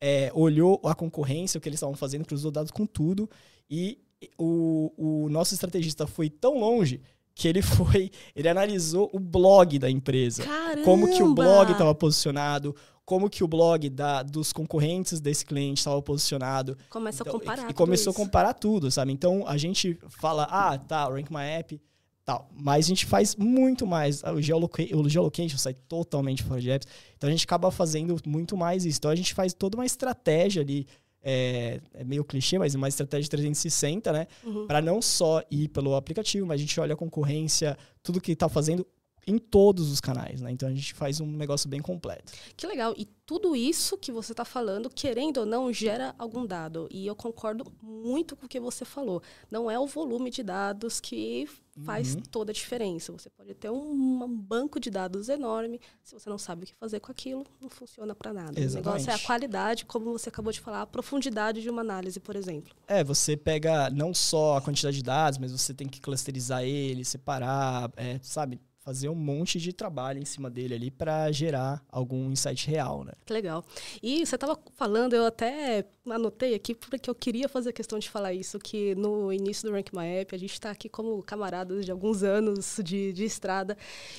é, 0.02 0.30
olhou 0.34 0.82
a 0.84 0.94
concorrência, 0.94 1.58
o 1.58 1.62
que 1.62 1.70
eles 1.70 1.78
estavam 1.78 1.96
fazendo, 1.96 2.25
cruzou 2.25 2.52
dados 2.52 2.72
com 2.72 2.86
tudo. 2.86 3.30
E 3.70 4.00
o, 4.38 4.92
o 4.98 5.30
nosso 5.30 5.54
estrategista 5.54 6.06
foi 6.06 6.30
tão 6.30 6.60
longe 6.60 7.02
que 7.36 7.48
ele 7.48 7.62
foi, 7.63 8.12
ele 8.36 8.50
analisou 8.50 9.10
o 9.13 9.20
blog 9.20 9.80
da 9.80 9.90
empresa, 9.90 10.44
Caramba! 10.44 10.84
como 10.84 11.12
que 11.12 11.24
o 11.24 11.34
blog 11.34 11.72
estava 11.72 11.96
posicionado, 11.96 12.75
como 13.06 13.30
que 13.30 13.44
o 13.44 13.48
blog 13.48 13.90
da, 13.90 14.24
dos 14.24 14.54
concorrentes 14.54 15.20
desse 15.20 15.46
cliente 15.46 15.80
estava 15.80 16.02
posicionado. 16.02 16.78
Começa 16.90 17.24
então, 17.24 17.36
a 17.36 17.40
comparar. 17.40 17.68
E, 17.68 17.72
e 17.72 17.74
começou 17.74 18.12
isso. 18.12 18.22
a 18.22 18.25
comparar 18.25 18.54
tudo, 18.54 18.90
sabe? 18.92 19.12
Então 19.12 19.46
a 19.48 19.58
gente 19.58 19.98
fala, 20.10 20.48
ah, 20.50 20.78
tá, 20.78 21.06
Rank 21.06 21.30
My 21.30 21.44
App, 21.44 21.82
tal. 22.25 22.50
Mas 22.53 22.86
a 22.86 22.89
gente 22.89 23.06
faz 23.06 23.36
muito 23.36 23.86
mais. 23.86 24.24
O, 24.24 24.42
geoloca 24.42 24.84
o 24.96 25.10
geolocation 25.10 25.58
sai 25.58 25.74
totalmente 25.74 26.44
fora 26.44 26.62
de 26.62 26.70
apps. 26.70 26.88
Então 27.18 27.27
a 27.27 27.32
gente 27.32 27.46
acaba 27.46 27.70
fazendo 27.72 28.15
muito 28.25 28.56
mais 28.56 28.86
isso. 28.86 28.98
Então 29.00 29.12
a 29.12 29.15
gente 29.15 29.34
faz 29.34 29.53
toda 29.53 29.77
uma 29.77 29.86
estratégia 29.86 30.62
ali. 30.62 30.88
É, 31.25 31.80
é 31.94 32.03
meio 32.03 32.22
clichê, 32.25 32.60
mas 32.60 32.75
uma 32.75 32.89
estratégia 32.89 33.30
360, 33.30 34.12
né? 34.12 34.27
Uhum. 34.44 34.68
Para 34.68 34.82
não 34.82 35.01
só 35.01 35.42
ir 35.50 35.70
pelo 35.70 35.96
aplicativo, 35.96 36.46
mas 36.46 36.60
a 36.60 36.62
gente 36.62 36.77
olha 36.82 36.96
a 36.96 36.98
concorrência, 36.98 37.77
tudo 38.01 38.20
que 38.20 38.34
está 38.34 38.50
fazendo 38.50 38.86
em 39.25 39.38
todos 39.38 39.92
os 39.92 40.01
canais, 40.01 40.42
né? 40.42 40.51
Então 40.51 40.68
a 40.68 40.74
gente 40.74 40.94
faz 40.94 41.20
um 41.20 41.27
negócio 41.27 41.70
bem 41.70 41.82
completo. 41.82 42.34
Que 42.56 42.68
legal. 42.68 42.94
E 42.98 43.06
tudo 43.25 43.56
isso 43.56 43.98
que 43.98 44.12
você 44.12 44.34
está 44.34 44.44
falando, 44.44 44.89
querendo 44.89 45.38
ou 45.38 45.46
não, 45.46 45.72
gera 45.72 46.13
algum 46.18 46.46
dado. 46.46 46.88
E 46.92 47.08
eu 47.08 47.15
concordo 47.15 47.65
muito 47.82 48.36
com 48.36 48.46
o 48.46 48.50
que 48.50 48.60
você 48.60 48.84
falou. 48.84 49.22
Não 49.50 49.72
é 49.72 49.80
o 49.80 49.88
volume 49.88 50.30
de 50.30 50.44
dados 50.44 51.00
que 51.00 51.48
faz 51.82 52.15
uhum. 52.15 52.22
toda 52.22 52.51
a 52.51 52.53
diferença. 52.53 53.12
Você 53.12 53.30
pode 53.30 53.53
ter 53.56 53.70
um, 53.70 54.24
um, 54.24 54.27
banco 54.27 54.80
de 54.80 54.92
dados 54.92 55.30
enorme, 55.30 55.80
se 56.03 56.13
você 56.13 56.30
não 56.30 56.38
sabe 56.38 56.63
o 56.63 56.68
que 56.68 56.75
fazer 56.75 57.00
com 57.00 57.12
aquilo, 57.12 57.46
não 57.60 57.70
funciona 57.70 58.13
para 58.13 58.34
nada. 58.34 58.60
Exatamente. 58.60 58.74
O 58.74 58.92
negócio 58.92 59.10
é 59.10 59.13
a 59.13 59.20
qualidade, 59.20 59.86
como 59.86 60.12
você 60.12 60.30
acabou 60.30 60.51
de 60.51 60.60
falar, 60.60 60.82
a 60.82 60.88
profundidade 60.88 61.62
de 61.62 61.70
uma 61.70 61.82
análise, 61.82 62.20
por 62.20 62.36
exemplo. 62.36 62.75
É, 62.88 63.03
você 63.03 63.36
pega 63.36 63.89
não 63.89 64.13
só 64.13 64.58
a 64.58 64.62
quantidade 64.62 64.98
de 64.98 65.03
dados, 65.03 65.39
mas 65.39 65.51
você 65.51 65.74
tem 65.74 65.88
que 65.88 66.00
clusterizar 66.00 66.63
ele, 66.63 67.03
separar, 67.03 67.92
é, 67.98 68.20
sabe? 68.22 68.62
Fazer 68.84 69.08
um 69.08 69.16
monte 69.16 69.60
de 69.60 69.72
trabalho 69.72 70.20
em 70.20 70.25
cima 70.25 70.50
dele 70.50 70.75
ali 70.75 70.92
para 70.92 71.32
gerar 71.32 71.82
algum 71.90 72.30
insight 72.32 72.70
real, 72.70 73.04
né? 73.04 73.13
Que 73.25 73.32
legal. 73.32 73.63
E 74.02 74.25
você 74.25 74.36
estava 74.36 74.60
falando, 74.75 75.13
eu 75.13 75.25
até 75.25 75.86
anotei 76.10 76.54
aqui 76.54 76.75
porque 76.75 77.10
eu 77.10 77.16
queria 77.16 77.48
fazer 77.48 77.72
questão 77.72 77.98
de 77.98 78.10
falar 78.10 78.34
isso, 78.34 78.60
que 78.60 78.94
no 78.96 79.32
início 79.32 79.70
do 79.70 79.74
Rank 79.74 79.94
My 79.94 80.06
App, 80.20 80.36
a 80.36 80.38
gente 80.38 80.54
está 80.54 80.70
aqui 80.70 80.90
como 80.90 81.24
camaradas 81.24 81.86
de 81.86 81.92
alguns 81.92 82.24
anos 82.24 82.80
de, 82.84 83.13
de 83.13 83.24
estrada, 83.24 83.78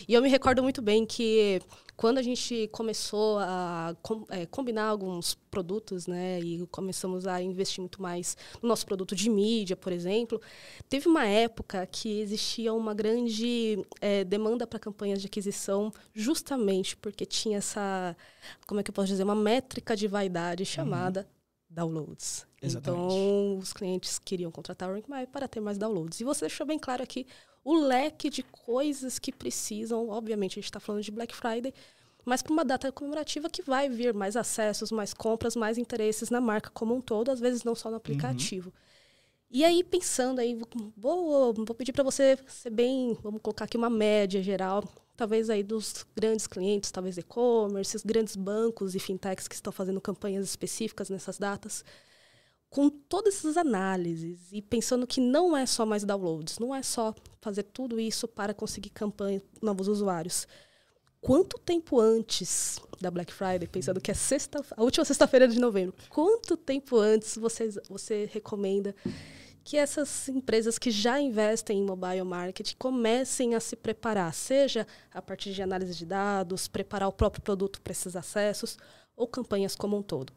e 0.08 0.14
eu 0.14 0.22
me 0.22 0.28
recordo 0.28 0.62
muito 0.62 0.80
bem 0.80 1.04
que 1.04 1.60
quando 1.96 2.18
a 2.18 2.22
gente 2.22 2.68
começou 2.72 3.38
a 3.38 3.96
com, 4.02 4.24
é, 4.28 4.46
combinar 4.46 4.86
alguns 4.86 5.34
produtos, 5.50 6.06
né, 6.06 6.40
e 6.40 6.66
começamos 6.66 7.26
a 7.26 7.40
investir 7.40 7.80
muito 7.80 8.02
mais 8.02 8.36
no 8.60 8.68
nosso 8.68 8.84
produto 8.84 9.14
de 9.14 9.30
mídia, 9.30 9.76
por 9.76 9.92
exemplo, 9.92 10.40
teve 10.88 11.08
uma 11.08 11.26
época 11.26 11.86
que 11.86 12.20
existia 12.20 12.72
uma 12.74 12.94
grande 12.94 13.78
é, 14.00 14.24
demanda 14.24 14.66
para 14.66 14.78
campanhas 14.78 15.20
de 15.20 15.26
aquisição, 15.26 15.92
justamente 16.12 16.96
porque 16.96 17.24
tinha 17.24 17.58
essa, 17.58 18.16
como 18.66 18.80
é 18.80 18.82
que 18.82 18.90
eu 18.90 18.94
posso 18.94 19.08
dizer, 19.08 19.22
uma 19.22 19.34
métrica 19.34 19.96
de 19.96 20.08
vaidade 20.08 20.64
chamada 20.64 21.20
uhum. 21.20 21.26
downloads. 21.70 22.46
Exatamente. 22.60 23.04
Então, 23.04 23.58
os 23.58 23.72
clientes 23.72 24.18
queriam 24.18 24.50
contratar 24.50 24.88
o 24.90 24.94
RankMy 24.94 25.26
para 25.26 25.46
ter 25.46 25.60
mais 25.60 25.76
downloads. 25.76 26.20
E 26.20 26.24
você 26.24 26.46
deixou 26.46 26.66
bem 26.66 26.78
claro 26.78 27.02
aqui 27.02 27.26
o 27.64 27.74
leque 27.74 28.28
de 28.28 28.42
coisas 28.42 29.18
que 29.18 29.32
precisam. 29.32 30.08
Obviamente, 30.08 30.52
a 30.52 30.60
gente 30.60 30.64
está 30.64 30.78
falando 30.78 31.02
de 31.02 31.10
Black 31.10 31.34
Friday, 31.34 31.72
mas 32.24 32.42
para 32.42 32.52
uma 32.52 32.64
data 32.64 32.92
comemorativa 32.92 33.48
que 33.48 33.62
vai 33.62 33.88
vir 33.88 34.12
mais 34.12 34.36
acessos, 34.36 34.92
mais 34.92 35.14
compras, 35.14 35.56
mais 35.56 35.78
interesses 35.78 36.30
na 36.30 36.40
marca 36.40 36.70
como 36.70 36.94
um 36.94 37.00
todo, 37.00 37.30
às 37.30 37.40
vezes 37.40 37.64
não 37.64 37.74
só 37.74 37.90
no 37.90 37.96
aplicativo. 37.96 38.68
Uhum. 38.68 38.84
E 39.50 39.64
aí, 39.64 39.82
pensando 39.84 40.40
aí, 40.40 40.58
vou, 40.96 41.54
vou 41.54 41.74
pedir 41.74 41.92
para 41.92 42.02
você 42.02 42.36
ser 42.48 42.70
bem, 42.70 43.16
vamos 43.22 43.40
colocar 43.40 43.66
aqui 43.66 43.76
uma 43.76 43.90
média 43.90 44.42
geral, 44.42 44.82
talvez 45.16 45.48
aí 45.48 45.62
dos 45.62 46.04
grandes 46.14 46.46
clientes, 46.46 46.90
talvez 46.90 47.16
e-commerce, 47.18 47.96
grandes 48.04 48.34
bancos 48.34 48.94
e 48.96 48.98
fintechs 48.98 49.46
que 49.46 49.54
estão 49.54 49.72
fazendo 49.72 50.00
campanhas 50.00 50.44
específicas 50.44 51.08
nessas 51.08 51.38
datas 51.38 51.84
com 52.74 52.90
todas 52.90 53.36
essas 53.36 53.56
análises 53.56 54.48
e 54.50 54.60
pensando 54.60 55.06
que 55.06 55.20
não 55.20 55.56
é 55.56 55.64
só 55.64 55.86
mais 55.86 56.02
downloads, 56.02 56.58
não 56.58 56.74
é 56.74 56.82
só 56.82 57.14
fazer 57.40 57.62
tudo 57.62 58.00
isso 58.00 58.26
para 58.26 58.52
conseguir 58.52 58.90
campanha 58.90 59.40
novos 59.62 59.86
usuários. 59.86 60.48
Quanto 61.20 61.56
tempo 61.56 62.00
antes 62.00 62.80
da 63.00 63.12
Black 63.12 63.32
Friday, 63.32 63.68
pensando 63.68 64.00
que 64.00 64.10
é 64.10 64.14
sexta, 64.14 64.60
a 64.76 64.82
última 64.82 65.04
sexta-feira 65.04 65.46
de 65.46 65.60
novembro, 65.60 65.94
quanto 66.08 66.56
tempo 66.56 66.98
antes 66.98 67.38
você, 67.38 67.70
você 67.88 68.28
recomenda 68.32 68.92
que 69.62 69.76
essas 69.76 70.28
empresas 70.28 70.76
que 70.76 70.90
já 70.90 71.20
investem 71.20 71.78
em 71.78 71.84
mobile 71.84 72.24
marketing 72.24 72.74
comecem 72.76 73.54
a 73.54 73.60
se 73.60 73.76
preparar, 73.76 74.34
seja 74.34 74.84
a 75.12 75.22
partir 75.22 75.52
de 75.52 75.62
análise 75.62 75.94
de 75.94 76.04
dados, 76.04 76.66
preparar 76.66 77.08
o 77.08 77.12
próprio 77.12 77.40
produto 77.40 77.80
para 77.80 77.92
esses 77.92 78.16
acessos 78.16 78.76
ou 79.16 79.28
campanhas 79.28 79.76
como 79.76 79.96
um 79.96 80.02
todo? 80.02 80.32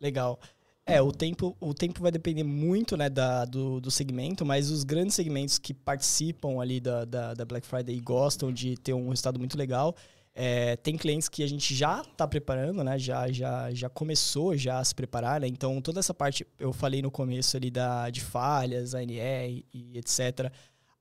Legal. 0.00 0.40
É, 0.88 1.02
o 1.02 1.12
tempo, 1.12 1.54
o 1.60 1.74
tempo 1.74 2.00
vai 2.00 2.10
depender 2.10 2.42
muito 2.42 2.96
né, 2.96 3.10
da, 3.10 3.44
do, 3.44 3.78
do 3.78 3.90
segmento, 3.90 4.46
mas 4.46 4.70
os 4.70 4.84
grandes 4.84 5.14
segmentos 5.14 5.58
que 5.58 5.74
participam 5.74 6.62
ali 6.62 6.80
da, 6.80 7.04
da, 7.04 7.34
da 7.34 7.44
Black 7.44 7.66
Friday 7.66 7.94
e 7.94 8.00
gostam 8.00 8.50
de 8.50 8.74
ter 8.78 8.94
um 8.94 9.10
resultado 9.10 9.38
muito 9.38 9.58
legal, 9.58 9.94
é, 10.34 10.76
tem 10.76 10.96
clientes 10.96 11.28
que 11.28 11.42
a 11.42 11.46
gente 11.46 11.74
já 11.74 12.00
está 12.00 12.26
preparando, 12.26 12.82
né? 12.82 12.98
Já, 12.98 13.30
já, 13.30 13.70
já 13.70 13.90
começou 13.90 14.56
já 14.56 14.78
a 14.78 14.84
se 14.84 14.94
preparar, 14.94 15.42
né? 15.42 15.46
Então, 15.46 15.78
toda 15.82 16.00
essa 16.00 16.14
parte, 16.14 16.46
eu 16.58 16.72
falei 16.72 17.02
no 17.02 17.10
começo 17.10 17.54
ali 17.54 17.70
da, 17.70 18.08
de 18.08 18.22
falhas, 18.22 18.94
ANR 18.94 19.62
e 19.74 19.98
etc., 19.98 20.50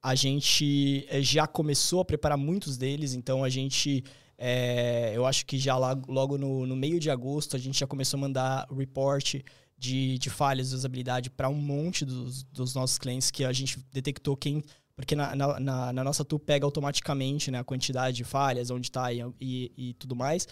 a 0.04 0.16
gente 0.16 1.06
é, 1.08 1.22
já 1.22 1.48
começou 1.48 2.02
a 2.02 2.06
preparar 2.06 2.38
muitos 2.38 2.78
deles, 2.78 3.14
então 3.14 3.42
a 3.42 3.50
gente... 3.50 4.04
É, 4.38 5.14
eu 5.16 5.26
acho 5.26 5.46
que 5.48 5.58
já 5.58 5.76
lá, 5.78 6.00
logo 6.08 6.38
no, 6.38 6.68
no 6.68 6.76
meio 6.76 7.00
de 7.00 7.10
agosto 7.10 7.56
a 7.56 7.60
gente 7.60 7.80
já 7.80 7.88
começou 7.88 8.20
a 8.20 8.22
mandar 8.22 8.68
report 8.70 9.42
de, 9.78 10.18
de 10.18 10.30
falhas 10.30 10.70
de 10.70 10.76
usabilidade 10.76 11.30
para 11.30 11.50
um 11.50 11.56
monte 11.56 12.04
dos, 12.04 12.44
dos 12.44 12.74
nossos 12.74 12.98
clientes 12.98 13.30
que 13.30 13.46
a 13.46 13.54
gente 13.54 13.80
detectou 13.92 14.36
quem. 14.36 14.64
Porque 14.96 15.16
na, 15.16 15.36
na, 15.36 15.94
na 15.94 16.04
nossa 16.04 16.26
tool 16.26 16.40
pega 16.40 16.66
automaticamente 16.66 17.52
né, 17.52 17.60
a 17.60 17.64
quantidade 17.64 18.18
de 18.18 18.24
falhas, 18.24 18.72
onde 18.72 18.88
está 18.88 19.14
e, 19.14 19.24
e, 19.40 19.72
e, 19.78 19.94
tudo 19.94 20.16
mais. 20.16 20.48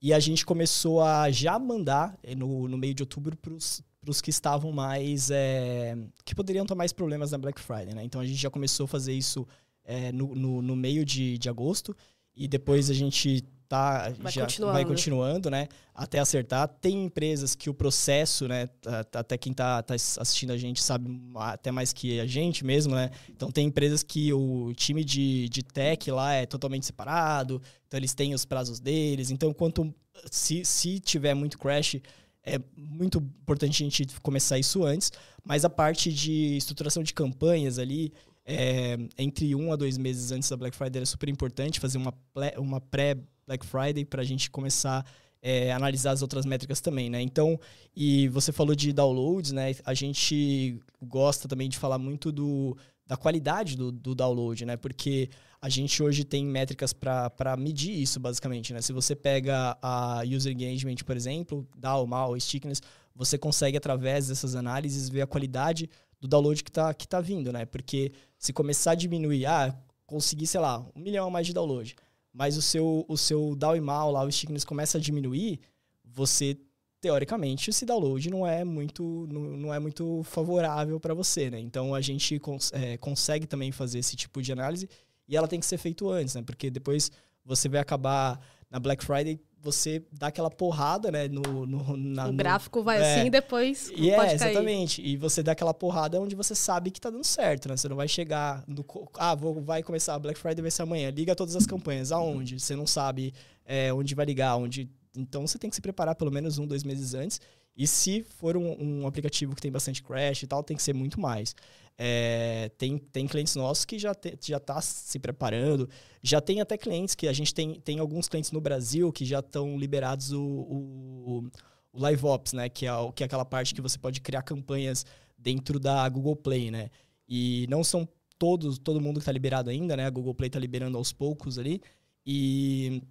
E 0.00 0.12
a 0.12 0.20
gente 0.20 0.44
começou 0.44 1.02
a 1.02 1.30
já 1.30 1.58
mandar 1.58 2.16
eh, 2.22 2.34
no, 2.34 2.68
no 2.68 2.76
meio 2.76 2.92
de 2.92 3.02
outubro 3.02 3.34
para 3.36 3.54
os 3.54 4.20
que 4.20 4.28
estavam 4.28 4.70
mais. 4.70 5.30
É, 5.30 5.96
que 6.22 6.34
poderiam 6.34 6.66
ter 6.66 6.74
mais 6.74 6.92
problemas 6.92 7.32
na 7.32 7.38
Black 7.38 7.58
Friday. 7.58 7.94
Né? 7.94 8.04
Então 8.04 8.20
a 8.20 8.26
gente 8.26 8.36
já 8.36 8.50
começou 8.50 8.84
a 8.84 8.88
fazer 8.88 9.14
isso 9.14 9.48
é, 9.82 10.12
no, 10.12 10.34
no, 10.34 10.60
no 10.60 10.76
meio 10.76 11.02
de, 11.02 11.38
de 11.38 11.48
agosto. 11.48 11.96
E 12.36 12.46
depois 12.46 12.90
a 12.90 12.94
gente 12.94 13.42
tá 13.68 14.10
vai 14.18 14.32
já 14.32 14.42
continuando. 14.42 14.72
vai 14.72 14.84
continuando, 14.84 15.50
né? 15.50 15.68
Até 15.94 16.18
acertar. 16.18 16.68
Tem 16.80 17.04
empresas 17.04 17.54
que 17.54 17.68
o 17.68 17.74
processo, 17.74 18.48
né? 18.48 18.68
Até 19.12 19.36
quem 19.36 19.52
tá, 19.52 19.82
tá 19.82 19.94
assistindo 19.94 20.52
a 20.52 20.56
gente 20.56 20.82
sabe 20.82 21.10
até 21.36 21.70
mais 21.70 21.92
que 21.92 22.18
a 22.18 22.26
gente 22.26 22.64
mesmo, 22.64 22.94
né? 22.94 23.10
Então 23.28 23.50
tem 23.50 23.66
empresas 23.66 24.02
que 24.02 24.32
o 24.32 24.72
time 24.74 25.04
de, 25.04 25.48
de 25.48 25.62
tech 25.62 26.10
lá 26.10 26.32
é 26.32 26.46
totalmente 26.46 26.86
separado, 26.86 27.60
então 27.86 27.98
eles 27.98 28.14
têm 28.14 28.34
os 28.34 28.44
prazos 28.44 28.80
deles. 28.80 29.30
Então, 29.30 29.52
quanto 29.52 29.94
se, 30.30 30.64
se 30.64 30.98
tiver 30.98 31.34
muito 31.34 31.58
crash, 31.58 31.96
é 32.44 32.58
muito 32.76 33.18
importante 33.18 33.82
a 33.82 33.84
gente 33.84 34.06
começar 34.22 34.58
isso 34.58 34.84
antes. 34.84 35.12
Mas 35.44 35.64
a 35.64 35.70
parte 35.70 36.12
de 36.12 36.56
estruturação 36.56 37.02
de 37.02 37.12
campanhas 37.12 37.78
ali, 37.78 38.12
é, 38.46 38.96
entre 39.18 39.54
um 39.54 39.72
a 39.72 39.76
dois 39.76 39.98
meses 39.98 40.32
antes 40.32 40.48
da 40.48 40.56
Black 40.56 40.74
Friday 40.74 41.02
é 41.02 41.04
super 41.04 41.28
importante 41.28 41.80
fazer 41.80 41.98
uma, 41.98 42.14
uma 42.56 42.80
pré 42.80 43.16
Black 43.48 43.66
Friday 43.66 44.04
para 44.04 44.22
a 44.22 44.24
gente 44.24 44.50
começar 44.50 45.04
é, 45.42 45.72
analisar 45.72 46.12
as 46.12 46.22
outras 46.22 46.44
métricas 46.44 46.80
também, 46.80 47.08
né? 47.08 47.20
Então, 47.22 47.58
e 47.94 48.28
você 48.28 48.52
falou 48.52 48.74
de 48.74 48.92
downloads, 48.92 49.52
né? 49.52 49.74
A 49.84 49.94
gente 49.94 50.80
gosta 51.00 51.48
também 51.48 51.68
de 51.68 51.78
falar 51.78 51.98
muito 51.98 52.30
do, 52.32 52.76
da 53.06 53.16
qualidade 53.16 53.76
do, 53.76 53.90
do 53.90 54.14
download, 54.14 54.64
né? 54.64 54.76
Porque 54.76 55.30
a 55.60 55.68
gente 55.68 56.02
hoje 56.02 56.24
tem 56.24 56.44
métricas 56.44 56.92
para 56.92 57.56
medir 57.56 58.00
isso, 58.00 58.20
basicamente, 58.20 58.72
né? 58.72 58.82
Se 58.82 58.92
você 58.92 59.14
pega 59.14 59.76
a 59.80 60.22
user 60.26 60.52
engagement, 60.52 60.96
por 61.04 61.16
exemplo, 61.16 61.66
DAO, 61.76 62.06
MAU, 62.06 62.38
stickiness, 62.40 62.82
você 63.14 63.38
consegue, 63.38 63.76
através 63.76 64.28
dessas 64.28 64.54
análises, 64.54 65.08
ver 65.08 65.22
a 65.22 65.26
qualidade 65.26 65.88
do 66.20 66.28
download 66.28 66.62
que 66.62 66.70
está 66.70 66.92
que 66.92 67.06
tá 67.06 67.20
vindo, 67.20 67.52
né? 67.52 67.64
Porque 67.64 68.12
se 68.36 68.52
começar 68.52 68.92
a 68.92 68.94
diminuir, 68.94 69.46
ah, 69.46 69.74
conseguir, 70.04 70.46
sei 70.46 70.60
lá, 70.60 70.84
um 70.94 71.00
milhão 71.00 71.26
a 71.26 71.30
mais 71.30 71.46
de 71.46 71.52
download 71.52 71.94
mas 72.38 72.56
o 72.56 72.62
seu, 72.62 73.04
o 73.08 73.16
seu 73.16 73.56
DAO 73.56 73.74
e 73.74 73.80
mal 73.80 74.12
lá, 74.12 74.22
o 74.22 74.30
stickiness 74.30 74.64
começa 74.64 74.96
a 74.96 75.00
diminuir, 75.00 75.58
você, 76.04 76.56
teoricamente, 77.00 77.70
esse 77.70 77.84
download 77.84 78.30
não 78.30 78.46
é 78.46 78.62
muito, 78.62 79.26
não, 79.28 79.40
não 79.40 79.74
é 79.74 79.80
muito 79.80 80.22
favorável 80.22 81.00
para 81.00 81.12
você, 81.14 81.50
né? 81.50 81.58
Então, 81.58 81.96
a 81.96 82.00
gente 82.00 82.38
cons 82.38 82.72
é, 82.72 82.96
consegue 82.96 83.44
também 83.44 83.72
fazer 83.72 83.98
esse 83.98 84.14
tipo 84.14 84.40
de 84.40 84.52
análise 84.52 84.88
e 85.26 85.36
ela 85.36 85.48
tem 85.48 85.58
que 85.58 85.66
ser 85.66 85.78
feito 85.78 86.08
antes, 86.08 86.36
né? 86.36 86.42
Porque 86.42 86.70
depois 86.70 87.10
você 87.44 87.68
vai 87.68 87.80
acabar 87.80 88.40
na 88.70 88.78
Black 88.78 89.04
Friday 89.04 89.40
você 89.60 90.02
dá 90.12 90.28
aquela 90.28 90.50
porrada, 90.50 91.10
né? 91.10 91.28
No, 91.28 91.66
no, 91.66 91.96
na, 91.96 92.28
o 92.28 92.32
gráfico 92.32 92.82
vai 92.82 93.00
é, 93.00 93.14
assim 93.14 93.26
e 93.26 93.30
depois 93.30 93.90
e 93.94 94.10
é, 94.10 94.34
exatamente. 94.34 95.02
E 95.02 95.16
você 95.16 95.42
dá 95.42 95.52
aquela 95.52 95.74
porrada 95.74 96.20
onde 96.20 96.34
você 96.34 96.54
sabe 96.54 96.90
que 96.90 97.00
tá 97.00 97.10
dando 97.10 97.24
certo, 97.24 97.68
né? 97.68 97.76
Você 97.76 97.88
não 97.88 97.96
vai 97.96 98.08
chegar 98.08 98.64
no... 98.66 98.84
Ah, 99.14 99.34
vou, 99.34 99.60
vai 99.60 99.82
começar, 99.82 100.14
a 100.14 100.18
Black 100.18 100.38
Friday 100.38 100.62
vai 100.62 100.70
ser 100.70 100.82
amanhã. 100.82 101.10
Liga 101.10 101.34
todas 101.34 101.56
as 101.56 101.66
campanhas. 101.66 102.12
Aonde? 102.12 102.58
Você 102.58 102.76
não 102.76 102.86
sabe 102.86 103.34
é, 103.64 103.92
onde 103.92 104.14
vai 104.14 104.24
ligar, 104.24 104.56
onde 104.56 104.88
Então 105.16 105.46
você 105.46 105.58
tem 105.58 105.68
que 105.68 105.76
se 105.76 105.82
preparar 105.82 106.14
pelo 106.14 106.30
menos 106.30 106.58
um, 106.58 106.66
dois 106.66 106.84
meses 106.84 107.14
antes. 107.14 107.40
E 107.76 107.86
se 107.86 108.22
for 108.22 108.56
um, 108.56 108.76
um 108.80 109.06
aplicativo 109.06 109.54
que 109.54 109.62
tem 109.62 109.70
bastante 109.70 110.02
crash 110.02 110.42
e 110.42 110.46
tal, 110.46 110.64
tem 110.64 110.76
que 110.76 110.82
ser 110.82 110.92
muito 110.92 111.20
mais. 111.20 111.54
É, 112.00 112.70
tem, 112.78 112.96
tem 112.96 113.26
clientes 113.26 113.56
nossos 113.56 113.84
que 113.84 113.98
já 113.98 114.14
te, 114.14 114.38
já 114.40 114.60
tá 114.60 114.80
se 114.80 115.18
preparando. 115.18 115.90
Já 116.22 116.40
tem 116.40 116.60
até 116.60 116.78
clientes 116.78 117.16
que 117.16 117.26
a 117.26 117.32
gente 117.32 117.52
tem, 117.52 117.80
tem 117.80 117.98
alguns 117.98 118.28
clientes 118.28 118.52
no 118.52 118.60
Brasil 118.60 119.12
que 119.12 119.24
já 119.24 119.40
estão 119.40 119.76
liberados 119.76 120.30
o, 120.30 120.40
o, 120.40 121.50
o 121.92 122.00
Live 122.00 122.24
Ops, 122.24 122.52
né? 122.52 122.68
Que 122.68 122.86
é, 122.86 122.90
que 123.14 123.24
é 123.24 123.26
aquela 123.26 123.44
parte 123.44 123.74
que 123.74 123.80
você 123.80 123.98
pode 123.98 124.20
criar 124.20 124.42
campanhas 124.42 125.04
dentro 125.36 125.80
da 125.80 126.08
Google 126.08 126.36
Play, 126.36 126.70
né? 126.70 126.88
E 127.28 127.66
não 127.68 127.82
são 127.82 128.08
todos, 128.38 128.78
todo 128.78 129.00
mundo 129.00 129.14
que 129.14 129.22
está 129.22 129.32
liberado 129.32 129.68
ainda, 129.68 129.96
né? 129.96 130.06
A 130.06 130.10
Google 130.10 130.34
Play 130.34 130.46
está 130.46 130.60
liberando 130.60 130.96
aos 130.96 131.12
poucos 131.12 131.58
ali. 131.58 131.82
E 132.24 133.02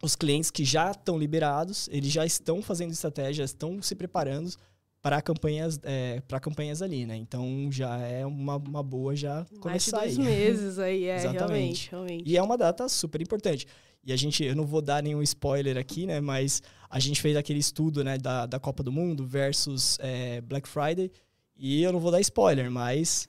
os 0.00 0.14
clientes 0.14 0.52
que 0.52 0.64
já 0.64 0.92
estão 0.92 1.18
liberados, 1.18 1.88
eles 1.90 2.12
já 2.12 2.24
estão 2.24 2.62
fazendo 2.62 2.92
estratégias, 2.92 3.50
estão 3.50 3.82
se 3.82 3.96
preparando 3.96 4.54
para 5.06 5.22
campanhas, 5.22 5.78
é, 5.84 6.20
para 6.26 6.40
campanhas 6.40 6.82
ali, 6.82 7.06
né? 7.06 7.14
Então 7.14 7.68
já 7.70 7.96
é 7.98 8.26
uma, 8.26 8.56
uma 8.56 8.82
boa 8.82 9.14
já 9.14 9.46
começar 9.60 9.98
Mais 9.98 10.16
de 10.16 10.16
dois 10.16 10.28
aí. 10.28 10.34
meses 10.34 10.78
aí, 10.80 11.04
é, 11.06 11.14
Exatamente. 11.14 11.46
realmente, 11.46 11.90
realmente. 11.92 12.28
E 12.28 12.36
é 12.36 12.42
uma 12.42 12.58
data 12.58 12.88
super 12.88 13.22
importante. 13.22 13.68
E 14.04 14.12
a 14.12 14.16
gente, 14.16 14.42
eu 14.42 14.56
não 14.56 14.66
vou 14.66 14.82
dar 14.82 15.00
nenhum 15.04 15.22
spoiler 15.22 15.76
aqui, 15.76 16.06
né? 16.06 16.20
Mas 16.20 16.60
a 16.90 16.98
gente 16.98 17.20
fez 17.20 17.36
aquele 17.36 17.60
estudo, 17.60 18.02
né, 18.02 18.18
da, 18.18 18.46
da 18.46 18.58
Copa 18.58 18.82
do 18.82 18.90
Mundo 18.90 19.24
versus 19.24 19.96
é, 20.00 20.40
Black 20.40 20.68
Friday. 20.68 21.08
E 21.56 21.84
eu 21.84 21.92
não 21.92 22.00
vou 22.00 22.10
dar 22.10 22.20
spoiler, 22.20 22.68
mas 22.68 23.28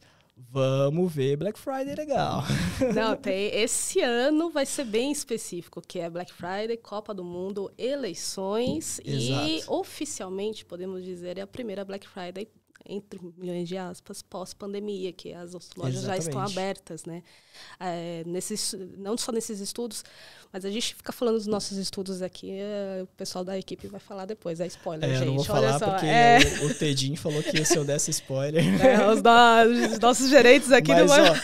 Vamos 0.50 1.14
ver 1.14 1.36
Black 1.36 1.60
Friday 1.60 1.96
legal. 1.96 2.44
Não, 2.94 3.16
tem. 3.16 3.54
Esse 3.56 4.02
ano 4.02 4.50
vai 4.50 4.66
ser 4.66 4.86
bem 4.86 5.12
específico, 5.12 5.82
que 5.82 6.00
é 6.00 6.10
Black 6.10 6.32
Friday, 6.32 6.78
Copa 6.78 7.14
do 7.14 7.24
Mundo, 7.24 7.72
eleições 7.78 9.02
Exato. 9.04 9.48
e 9.48 9.64
oficialmente 9.68 10.64
podemos 10.64 11.04
dizer 11.04 11.38
é 11.38 11.42
a 11.42 11.48
primeira 11.48 11.84
Black 11.84 12.08
Friday 12.08 12.48
entre 12.86 13.20
milhões 13.38 13.68
de 13.68 13.78
aspas, 13.78 14.22
pós-pandemia, 14.22 15.12
que 15.12 15.34
as 15.34 15.54
lojas 15.54 16.04
Exatamente. 16.04 16.06
já 16.06 16.18
estão 16.18 16.42
abertas, 16.42 17.06
né? 17.06 17.24
É, 17.80 18.24
nesses, 18.26 18.76
não 18.98 19.18
só 19.18 19.32
nesses 19.32 19.60
estudos, 19.60 20.04
mas 20.52 20.64
a 20.64 20.70
gente 20.70 20.96
fica 20.96 21.12
falando 21.12 21.36
dos 21.36 21.48
nossos 21.48 21.78
estudos 21.78 22.22
aqui, 22.22 22.52
é, 22.52 23.02
o 23.04 23.08
pessoal 23.08 23.44
da 23.44 23.58
equipe 23.58 23.88
vai 23.88 24.00
falar 24.00 24.26
depois, 24.26 24.60
é 24.60 24.68
spoiler, 24.68 25.10
é, 25.10 25.14
gente. 25.14 25.28
Eu 25.28 25.34
não 25.34 25.44
vou 25.44 25.56
Olha 25.56 25.74
falar 25.74 25.80
só, 25.80 25.92
porque 25.92 26.06
é... 26.06 26.40
o, 26.62 26.68
o 26.68 26.74
Tedinho 26.74 27.18
falou 27.18 27.42
que 27.44 27.66
se 27.66 27.78
eu 27.78 27.84
desse 27.84 28.12
spoiler... 28.12 28.64
É, 28.88 29.08
os, 29.12 29.22
no, 29.22 29.94
os, 29.94 30.00
nossos 30.00 30.30
gerentes 30.30 30.72
aqui 30.72 30.92
mas, 30.92 31.00
não 31.00 31.08
vão... 31.08 31.36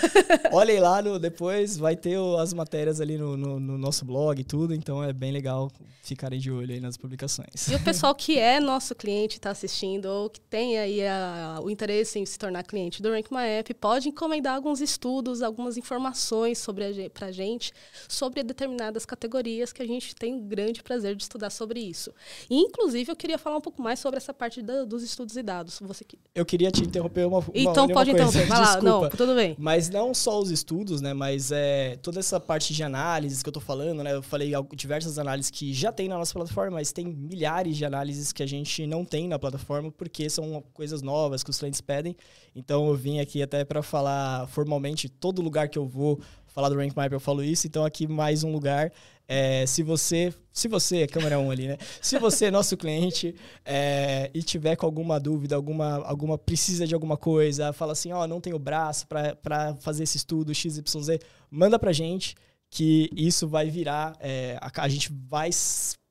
olhem 0.53 0.79
lá, 0.79 1.01
no, 1.01 1.17
depois 1.17 1.77
vai 1.77 1.95
ter 1.95 2.17
as 2.39 2.53
matérias 2.53 3.01
ali 3.01 3.17
no, 3.17 3.35
no, 3.35 3.59
no 3.59 3.77
nosso 3.77 4.05
blog 4.05 4.39
e 4.39 4.43
tudo, 4.43 4.73
então 4.73 5.03
é 5.03 5.11
bem 5.11 5.31
legal 5.31 5.69
ficarem 6.03 6.39
de 6.39 6.51
olho 6.51 6.73
aí 6.73 6.79
nas 6.79 6.97
publicações. 6.97 7.67
E 7.69 7.75
o 7.75 7.79
pessoal 7.79 8.13
que 8.13 8.37
é 8.37 8.59
nosso 8.59 8.93
cliente, 8.93 9.37
está 9.37 9.51
assistindo, 9.51 10.05
ou 10.05 10.29
que 10.29 10.39
tem 10.39 10.77
aí 10.77 11.05
a, 11.05 11.22
o 11.63 11.69
interesse 11.69 12.19
em 12.19 12.25
se 12.25 12.37
tornar 12.37 12.63
cliente 12.63 13.01
do 13.01 13.09
Rank 13.09 13.31
My 13.31 13.47
App, 13.59 13.73
pode 13.73 14.09
encomendar 14.09 14.55
alguns 14.55 14.81
estudos, 14.81 15.41
algumas 15.41 15.77
informações 15.77 16.57
sobre 16.57 17.09
para 17.09 17.27
a 17.27 17.31
gente, 17.31 17.73
sobre 18.07 18.43
determinadas 18.43 19.05
categorias 19.05 19.71
que 19.71 19.81
a 19.81 19.87
gente 19.87 20.15
tem 20.15 20.33
um 20.33 20.47
grande 20.47 20.83
prazer 20.83 21.15
de 21.15 21.23
estudar 21.23 21.49
sobre 21.49 21.79
isso. 21.79 22.13
E, 22.49 22.57
inclusive, 22.59 23.11
eu 23.11 23.15
queria 23.15 23.37
falar 23.37 23.57
um 23.57 23.61
pouco 23.61 23.81
mais 23.81 23.99
sobre 23.99 24.17
essa 24.17 24.33
parte 24.33 24.61
da, 24.61 24.83
dos 24.83 25.03
estudos 25.03 25.37
e 25.37 25.43
dados. 25.43 25.79
Você 25.81 26.03
que... 26.03 26.17
Eu 26.35 26.45
queria 26.45 26.71
te 26.71 26.83
interromper 26.83 27.25
uma, 27.25 27.39
uma 27.39 27.51
Então 27.53 27.85
uma 27.85 27.93
pode 27.93 28.11
coisa. 28.11 28.27
interromper, 28.27 28.47
vai 28.47 28.59
lá, 28.59 28.81
não, 28.81 29.09
tudo 29.09 29.35
bem. 29.35 29.55
Mas 29.57 29.89
não 29.89 30.13
só 30.13 30.39
os 30.39 30.51
estudos, 30.51 31.01
né, 31.01 31.13
mas 31.13 31.51
é, 31.51 31.97
toda 32.01 32.19
essa 32.19 32.39
parte 32.39 32.73
de 32.73 32.83
análise 32.83 33.43
que 33.43 33.47
eu 33.47 33.51
estou 33.51 33.63
falando, 33.63 34.03
né, 34.03 34.13
eu 34.13 34.23
falei 34.23 34.51
diversas 34.75 35.17
análises 35.17 35.49
que 35.49 35.73
já 35.73 35.91
tem 35.91 36.07
na 36.07 36.17
nossa 36.17 36.33
plataforma, 36.33 36.71
mas 36.77 36.91
tem 36.91 37.05
milhares 37.05 37.77
de 37.77 37.85
análises 37.85 38.31
que 38.31 38.43
a 38.43 38.45
gente 38.45 38.85
não 38.85 39.05
tem 39.05 39.27
na 39.27 39.39
plataforma 39.39 39.91
porque 39.91 40.29
são 40.29 40.63
coisas 40.73 41.01
novas 41.01 41.12
que 41.43 41.49
os 41.49 41.59
clientes 41.59 41.81
pedem. 41.81 42.15
Então 42.55 42.87
eu 42.87 42.95
vim 42.95 43.19
aqui 43.19 43.41
até 43.41 43.63
para 43.63 43.81
falar 43.81 44.47
formalmente, 44.47 45.09
todo 45.09 45.41
lugar 45.41 45.67
que 45.69 45.77
eu 45.77 45.87
vou 45.87 46.19
falar 46.47 46.69
do 46.69 46.75
Rank 46.75 46.95
Map 46.95 47.11
eu 47.11 47.19
falo 47.19 47.43
isso, 47.43 47.65
então 47.65 47.83
aqui 47.83 48.07
mais 48.07 48.43
um 48.43 48.51
lugar. 48.51 48.91
É, 49.27 49.65
se 49.65 49.81
você, 49.81 50.33
se 50.51 50.67
você, 50.67 51.01
é 51.01 51.07
câmera 51.07 51.39
1 51.39 51.51
ali, 51.51 51.67
né? 51.67 51.77
Se 52.01 52.19
você 52.19 52.45
é 52.45 52.51
nosso 52.51 52.75
cliente 52.77 53.33
é, 53.65 54.29
e 54.33 54.43
tiver 54.43 54.75
com 54.75 54.85
alguma 54.85 55.19
dúvida, 55.19 55.55
alguma, 55.55 56.05
alguma 56.05 56.37
precisa 56.37 56.85
de 56.85 56.93
alguma 56.93 57.17
coisa, 57.17 57.73
fala 57.73 57.93
assim, 57.93 58.11
ó, 58.11 58.23
oh, 58.23 58.27
não 58.27 58.41
tenho 58.41 58.59
braço 58.59 59.07
para 59.07 59.75
fazer 59.79 60.03
esse 60.03 60.17
estudo 60.17 60.53
XYZ, 60.53 61.19
manda 61.49 61.79
pra 61.79 61.91
gente 61.91 62.35
que 62.69 63.09
isso 63.15 63.47
vai 63.47 63.69
virar, 63.69 64.15
é, 64.19 64.57
a, 64.59 64.83
a, 64.83 64.89
gente 64.89 65.11
vai 65.29 65.51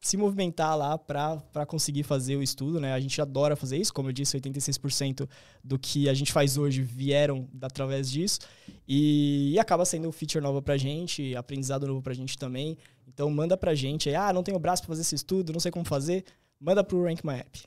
se 0.02 0.16
movimentar 0.16 0.76
lá 0.76 0.98
para 0.98 1.64
conseguir 1.64 2.02
fazer 2.02 2.34
o 2.34 2.42
estudo, 2.42 2.80
né? 2.80 2.92
A 2.92 2.98
gente 2.98 3.22
adora 3.22 3.54
fazer 3.54 3.76
isso, 3.78 3.94
como 3.94 4.08
eu 4.08 4.12
disse, 4.12 4.36
86% 4.36 5.28
do 5.62 5.78
que 5.78 6.08
a 6.08 6.14
gente 6.14 6.32
faz 6.32 6.58
hoje 6.58 6.82
vieram 6.82 7.48
através 7.60 8.10
disso 8.10 8.40
e, 8.86 9.52
e 9.52 9.60
acaba 9.60 9.84
sendo 9.84 10.08
um 10.08 10.12
feature 10.12 10.42
nova 10.42 10.60
pra 10.60 10.76
gente, 10.76 11.36
aprendizado 11.36 11.86
novo 11.86 12.02
pra 12.02 12.12
gente 12.12 12.36
também. 12.36 12.76
Então 13.06 13.30
manda 13.30 13.56
pra 13.56 13.76
gente 13.76 14.08
aí, 14.08 14.16
ah, 14.16 14.32
não 14.32 14.42
tenho 14.42 14.58
braço 14.58 14.82
para 14.82 14.88
fazer 14.88 15.02
esse 15.02 15.14
estudo, 15.14 15.52
não 15.52 15.60
sei 15.60 15.70
como 15.70 15.84
fazer, 15.84 16.24
manda 16.60 16.82
pro 16.82 17.04
Rank 17.04 17.22
My 17.22 17.38
App. 17.38 17.62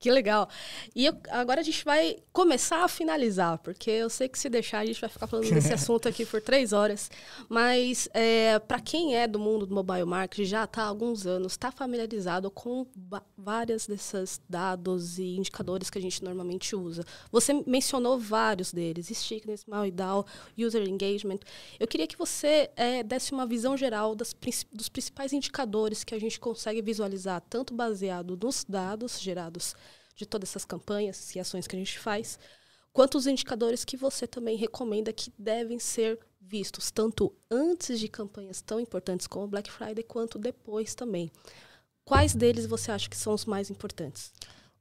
Que 0.00 0.10
legal. 0.10 0.48
E 0.96 1.04
eu, 1.04 1.12
agora 1.28 1.60
a 1.60 1.62
gente 1.62 1.84
vai 1.84 2.16
começar 2.32 2.82
a 2.82 2.88
finalizar, 2.88 3.58
porque 3.58 3.90
eu 3.90 4.08
sei 4.08 4.30
que 4.30 4.38
se 4.38 4.48
deixar 4.48 4.78
a 4.78 4.86
gente 4.86 4.98
vai 4.98 5.10
ficar 5.10 5.26
falando 5.26 5.50
desse 5.50 5.70
assunto 5.74 6.08
aqui 6.08 6.24
por 6.24 6.40
três 6.40 6.72
horas. 6.72 7.10
Mas 7.50 8.08
é, 8.14 8.58
para 8.60 8.80
quem 8.80 9.14
é 9.14 9.28
do 9.28 9.38
mundo 9.38 9.66
do 9.66 9.74
mobile 9.74 10.06
marketing, 10.06 10.48
já 10.48 10.64
está 10.64 10.84
há 10.84 10.86
alguns 10.86 11.26
anos, 11.26 11.52
está 11.52 11.70
familiarizado 11.70 12.50
com 12.50 12.86
vários 13.36 13.86
desses 13.86 14.40
dados 14.48 15.18
e 15.18 15.36
indicadores 15.36 15.90
que 15.90 15.98
a 15.98 16.00
gente 16.00 16.24
normalmente 16.24 16.74
usa. 16.74 17.04
Você 17.30 17.62
mencionou 17.66 18.18
vários 18.18 18.72
deles, 18.72 19.08
Stickiness, 19.08 19.66
Malidal, 19.66 20.24
User 20.56 20.82
Engagement. 20.88 21.40
Eu 21.78 21.86
queria 21.86 22.06
que 22.06 22.16
você 22.16 22.70
é, 22.74 23.02
desse 23.02 23.32
uma 23.32 23.44
visão 23.44 23.76
geral 23.76 24.14
das, 24.14 24.34
dos 24.72 24.88
principais 24.88 25.34
indicadores 25.34 26.04
que 26.04 26.14
a 26.14 26.18
gente 26.18 26.40
consegue 26.40 26.80
visualizar, 26.80 27.42
tanto 27.50 27.74
baseado 27.74 28.38
nos 28.42 28.64
dados 28.64 29.20
gerados 29.20 29.74
de 30.20 30.26
todas 30.26 30.50
essas 30.50 30.66
campanhas 30.66 31.34
e 31.34 31.40
ações 31.40 31.66
que 31.66 31.74
a 31.74 31.78
gente 31.78 31.98
faz, 31.98 32.38
quanto 32.92 33.16
os 33.16 33.26
indicadores 33.26 33.84
que 33.86 33.96
você 33.96 34.26
também 34.26 34.56
recomenda 34.56 35.12
que 35.12 35.32
devem 35.38 35.78
ser 35.78 36.18
vistos, 36.38 36.90
tanto 36.90 37.34
antes 37.50 37.98
de 37.98 38.06
campanhas 38.06 38.60
tão 38.60 38.78
importantes 38.78 39.26
como 39.26 39.48
Black 39.48 39.70
Friday, 39.70 40.04
quanto 40.04 40.38
depois 40.38 40.94
também. 40.94 41.30
Quais 42.04 42.34
deles 42.34 42.66
você 42.66 42.92
acha 42.92 43.08
que 43.08 43.16
são 43.16 43.32
os 43.32 43.46
mais 43.46 43.70
importantes? 43.70 44.32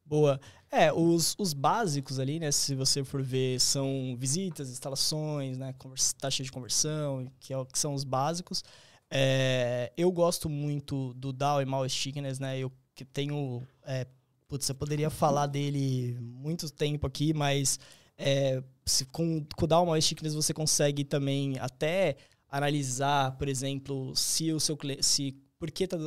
Boa. 0.04 0.41
É, 0.71 0.91
os, 0.91 1.36
os 1.38 1.54
básicos 1.54 2.19
ali, 2.19 2.39
né? 2.39 2.52
Se 2.52 2.75
você 2.75 3.04
for 3.04 3.21
ver, 3.21 3.60
são 3.60 4.15
visitas, 4.17 4.69
instalações, 4.69 5.58
né? 5.58 5.73
Taxa 6.19 6.43
de 6.43 6.52
conversão, 6.52 7.32
que, 7.39 7.54
é, 7.54 7.65
que 7.65 7.80
são 7.80 7.93
os 7.93 8.04
básicos. 8.04 8.63
É, 9.10 9.93
eu 9.95 10.12
gosto 10.12 10.49
muito 10.49 11.13
do 11.13 11.32
DAO 11.32 11.62
e 11.62 11.65
Mal 11.65 11.88
Stickiness, 11.88 12.39
né? 12.39 12.58
Eu 12.58 12.71
que 12.99 13.06
tenho 13.06 13.65
é, 13.84 14.06
Putz, 14.49 14.67
eu 14.67 14.75
poderia 14.75 15.09
falar 15.09 15.45
dele 15.47 16.17
muito 16.19 16.69
tempo 16.71 17.07
aqui, 17.07 17.33
mas 17.33 17.79
é, 18.17 18.62
se, 18.85 19.05
com, 19.05 19.45
com 19.55 19.65
o 19.65 19.67
Down 19.67 20.01
Stickless 20.01 20.35
você 20.35 20.53
consegue 20.53 21.05
também 21.05 21.57
até 21.59 22.17
analisar, 22.49 23.38
por 23.38 23.47
exemplo, 23.47 24.13
se 24.15 24.51
o 24.51 24.59
seu 24.59 24.77
se 25.01 25.38
por 25.59 25.69
que 25.69 25.88
tá 25.88 25.97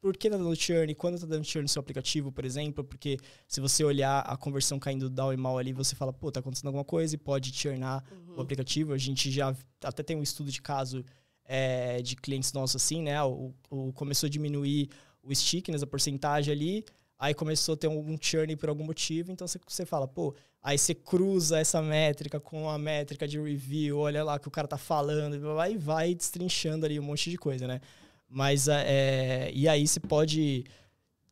por 0.00 0.16
que 0.16 0.30
tá 0.30 0.36
dando 0.36 0.54
churn, 0.54 0.94
quando 0.94 1.18
tá 1.18 1.26
dando 1.26 1.44
churn 1.44 1.64
no 1.64 1.68
seu 1.68 1.80
aplicativo, 1.80 2.30
por 2.30 2.44
exemplo, 2.44 2.84
porque 2.84 3.18
se 3.48 3.60
você 3.60 3.82
olhar 3.82 4.20
a 4.20 4.36
conversão 4.36 4.78
caindo 4.78 5.10
down 5.10 5.32
e 5.32 5.36
mal 5.36 5.58
ali, 5.58 5.72
você 5.72 5.96
fala, 5.96 6.12
pô, 6.12 6.30
tá 6.30 6.38
acontecendo 6.38 6.68
alguma 6.68 6.84
coisa 6.84 7.16
e 7.16 7.18
pode 7.18 7.52
churnar 7.52 8.04
uhum. 8.12 8.36
o 8.36 8.40
aplicativo. 8.40 8.92
A 8.92 8.98
gente 8.98 9.28
já 9.30 9.52
até 9.82 10.04
tem 10.04 10.16
um 10.16 10.22
estudo 10.22 10.52
de 10.52 10.62
caso 10.62 11.04
é, 11.44 12.00
de 12.00 12.14
clientes 12.14 12.52
nossos 12.52 12.76
assim, 12.80 13.02
né? 13.02 13.20
O, 13.24 13.52
o, 13.68 13.92
começou 13.92 14.28
a 14.28 14.30
diminuir 14.30 14.88
o 15.20 15.34
stickiness, 15.34 15.82
a 15.82 15.86
porcentagem 15.86 16.52
ali, 16.52 16.84
aí 17.18 17.34
começou 17.34 17.74
a 17.74 17.76
ter 17.76 17.88
algum 17.88 18.16
churn 18.20 18.54
por 18.56 18.68
algum 18.68 18.84
motivo, 18.84 19.32
então 19.32 19.46
você, 19.46 19.84
fala, 19.84 20.06
pô, 20.06 20.34
aí 20.62 20.78
você 20.78 20.94
cruza 20.94 21.58
essa 21.58 21.82
métrica 21.82 22.38
com 22.38 22.68
a 22.70 22.78
métrica 22.78 23.26
de 23.26 23.40
review, 23.40 23.98
olha 23.98 24.22
lá 24.22 24.38
que 24.38 24.46
o 24.46 24.50
cara 24.50 24.68
tá 24.68 24.78
falando, 24.78 25.40
vai 25.54 25.76
vai 25.76 26.14
destrinchando 26.14 26.86
ali 26.86 27.00
um 27.00 27.02
monte 27.02 27.30
de 27.30 27.36
coisa, 27.36 27.66
né? 27.66 27.80
Mas, 28.28 28.68
é, 28.68 29.50
e 29.52 29.66
aí 29.66 29.86
você 29.86 29.98
pode 29.98 30.64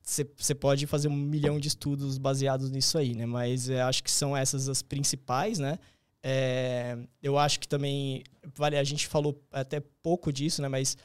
você 0.02 0.54
pode 0.54 0.86
fazer 0.86 1.08
um 1.08 1.16
milhão 1.16 1.58
de 1.58 1.66
estudos 1.66 2.16
baseados 2.16 2.70
nisso 2.70 2.96
aí, 2.96 3.12
né? 3.12 3.26
Mas 3.26 3.68
é, 3.68 3.82
acho 3.82 4.04
que 4.04 4.10
são 4.10 4.36
essas 4.36 4.68
as 4.68 4.80
principais, 4.80 5.58
né? 5.58 5.78
É, 6.22 6.96
eu 7.22 7.36
acho 7.36 7.58
que 7.58 7.66
também, 7.68 8.22
vale, 8.54 8.76
a 8.76 8.84
gente 8.84 9.06
falou 9.06 9.40
até 9.52 9.80
pouco 10.02 10.32
disso, 10.32 10.62
né? 10.62 10.68
Mas 10.68 10.96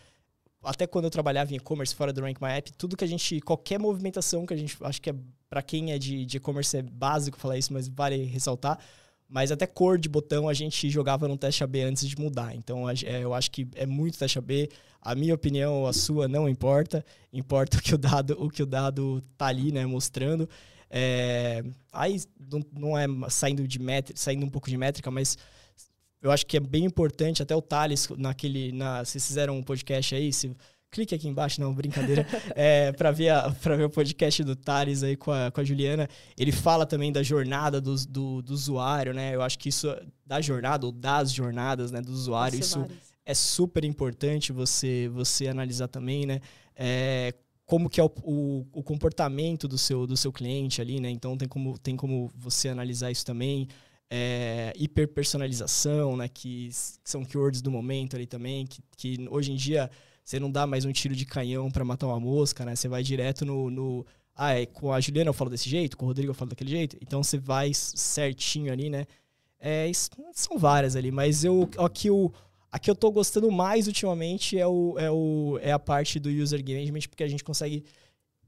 até 0.63 0.85
quando 0.85 1.05
eu 1.05 1.11
trabalhava 1.11 1.51
em 1.53 1.57
e-commerce 1.57 1.95
fora 1.95 2.13
do 2.13 2.21
Rank 2.21 2.39
My 2.41 2.49
App, 2.49 2.71
tudo 2.73 2.95
que 2.95 3.03
a 3.03 3.07
gente, 3.07 3.41
qualquer 3.41 3.79
movimentação 3.79 4.45
que 4.45 4.53
a 4.53 4.57
gente, 4.57 4.77
acho 4.81 5.01
que 5.01 5.09
é 5.09 5.15
para 5.49 5.61
quem 5.61 5.91
é 5.91 5.97
de 5.97 6.37
e-commerce 6.37 6.77
é 6.77 6.81
básico 6.81 7.37
falar 7.37 7.57
isso, 7.57 7.73
mas 7.73 7.87
vale 7.87 8.23
ressaltar, 8.23 8.79
Mas 9.27 9.51
até 9.51 9.65
cor 9.67 9.97
de 9.97 10.07
botão 10.07 10.47
a 10.47 10.53
gente 10.53 10.89
jogava 10.89 11.27
no 11.27 11.37
teste 11.37 11.63
AB 11.63 11.81
antes 11.81 12.07
de 12.07 12.17
mudar. 12.17 12.55
Então 12.55 12.89
é, 12.89 12.95
eu 13.21 13.33
acho 13.33 13.49
que 13.51 13.67
é 13.75 13.85
muito 13.85 14.17
teste 14.17 14.37
AB. 14.37 14.69
A 15.01 15.15
minha 15.15 15.33
opinião, 15.33 15.87
a 15.87 15.93
sua, 15.93 16.27
não 16.27 16.47
importa. 16.47 17.03
Importa 17.33 17.77
o 17.77 17.81
que 17.81 17.95
o 17.95 17.97
dado, 17.97 18.31
o 18.39 18.49
que 18.49 18.61
o 18.61 18.65
dado 18.65 19.21
tá 19.37 19.47
ali, 19.47 19.71
né, 19.71 19.85
mostrando. 19.85 20.47
É, 20.89 21.63
aí 21.91 22.21
não, 22.51 22.61
não, 22.73 22.97
é 22.97 23.07
saindo 23.29 23.65
de 23.65 23.79
métrica, 23.79 24.19
saindo 24.19 24.45
um 24.45 24.49
pouco 24.49 24.69
de 24.69 24.77
métrica, 24.77 25.09
mas 25.09 25.37
eu 26.21 26.31
acho 26.31 26.45
que 26.45 26.57
é 26.57 26.59
bem 26.59 26.85
importante, 26.85 27.41
até 27.41 27.55
o 27.55 27.61
Thales, 27.61 28.07
naquele. 28.17 28.71
Na, 28.71 29.03
vocês 29.03 29.25
fizeram 29.25 29.57
um 29.57 29.63
podcast 29.63 30.13
aí, 30.13 30.31
se, 30.31 30.55
clique 30.91 31.15
aqui 31.15 31.27
embaixo, 31.27 31.59
não, 31.61 31.73
brincadeira, 31.73 32.27
é, 32.53 32.91
para 32.91 33.11
ver, 33.11 33.33
ver 33.77 33.85
o 33.85 33.89
podcast 33.89 34.43
do 34.43 34.55
Thales 34.55 35.03
aí 35.03 35.15
com 35.15 35.31
a, 35.31 35.49
com 35.49 35.61
a 35.61 35.63
Juliana. 35.63 36.07
Ele 36.37 36.51
fala 36.51 36.85
também 36.85 37.11
da 37.11 37.23
jornada 37.23 37.79
do, 37.79 37.95
do, 38.07 38.41
do 38.41 38.53
usuário, 38.53 39.13
né? 39.13 39.33
Eu 39.33 39.41
acho 39.41 39.57
que 39.57 39.69
isso, 39.69 39.87
da 40.25 40.41
jornada, 40.41 40.85
ou 40.85 40.91
das 40.91 41.31
jornadas 41.31 41.91
né, 41.91 42.01
do 42.01 42.11
usuário, 42.11 42.59
isso 42.59 42.81
várias. 42.81 42.97
é 43.25 43.33
super 43.33 43.85
importante 43.85 44.51
você, 44.51 45.09
você 45.13 45.47
analisar 45.47 45.87
também, 45.87 46.25
né? 46.25 46.41
É, 46.75 47.33
como 47.65 47.89
que 47.89 48.01
é 48.01 48.03
o, 48.03 48.11
o, 48.23 48.67
o, 48.73 48.83
comportamento 48.83 49.65
do 49.65 49.77
seu, 49.77 50.05
do 50.05 50.17
seu 50.17 50.31
cliente 50.31 50.81
ali, 50.81 50.99
né? 50.99 51.09
Então 51.09 51.37
tem 51.37 51.47
como, 51.47 51.77
tem 51.79 51.95
como 51.95 52.29
você 52.35 52.67
analisar 52.67 53.09
isso 53.11 53.25
também. 53.25 53.67
É, 54.13 54.73
hiperpersonalização, 54.75 56.17
né? 56.17 56.27
Que 56.27 56.69
são 57.03 57.23
keywords 57.23 57.61
do 57.61 57.71
momento 57.71 58.17
ali 58.17 58.27
também, 58.27 58.65
que, 58.65 58.81
que 58.97 59.27
hoje 59.29 59.53
em 59.53 59.55
dia 59.55 59.89
você 60.23 60.37
não 60.39 60.51
dá 60.51 60.67
mais 60.67 60.83
um 60.83 60.91
tiro 60.91 61.15
de 61.15 61.25
canhão 61.25 61.71
para 61.71 61.85
matar 61.85 62.07
uma 62.07 62.19
mosca, 62.19 62.65
né? 62.65 62.75
Você 62.75 62.89
vai 62.89 63.03
direto 63.03 63.45
no, 63.45 63.71
no, 63.71 64.05
Ah, 64.35 64.53
é, 64.53 64.65
com 64.65 64.91
a 64.91 64.99
Juliana 64.99 65.29
eu 65.29 65.33
falo 65.33 65.49
desse 65.49 65.69
jeito, 65.69 65.95
com 65.95 66.05
o 66.05 66.07
Rodrigo 66.09 66.31
eu 66.31 66.35
falo 66.35 66.49
daquele 66.49 66.71
jeito. 66.71 66.97
Então 67.01 67.23
você 67.23 67.37
vai 67.37 67.71
certinho 67.73 68.71
ali, 68.71 68.89
né? 68.89 69.05
É, 69.59 69.89
são 70.33 70.57
várias 70.57 70.95
ali, 70.95 71.11
mas 71.11 71.43
eu 71.45 71.69
aqui 71.77 72.09
o 72.09 72.31
a 72.71 72.79
que 72.79 72.89
eu 72.89 72.95
tô 72.95 73.11
gostando 73.11 73.51
mais 73.51 73.85
ultimamente 73.87 74.57
é, 74.57 74.65
o, 74.65 74.97
é, 74.97 75.11
o, 75.11 75.59
é 75.61 75.71
a 75.73 75.79
parte 75.79 76.19
do 76.19 76.29
user 76.29 76.61
engagement, 76.61 77.01
porque 77.09 77.23
a 77.23 77.27
gente 77.27 77.43
consegue 77.43 77.83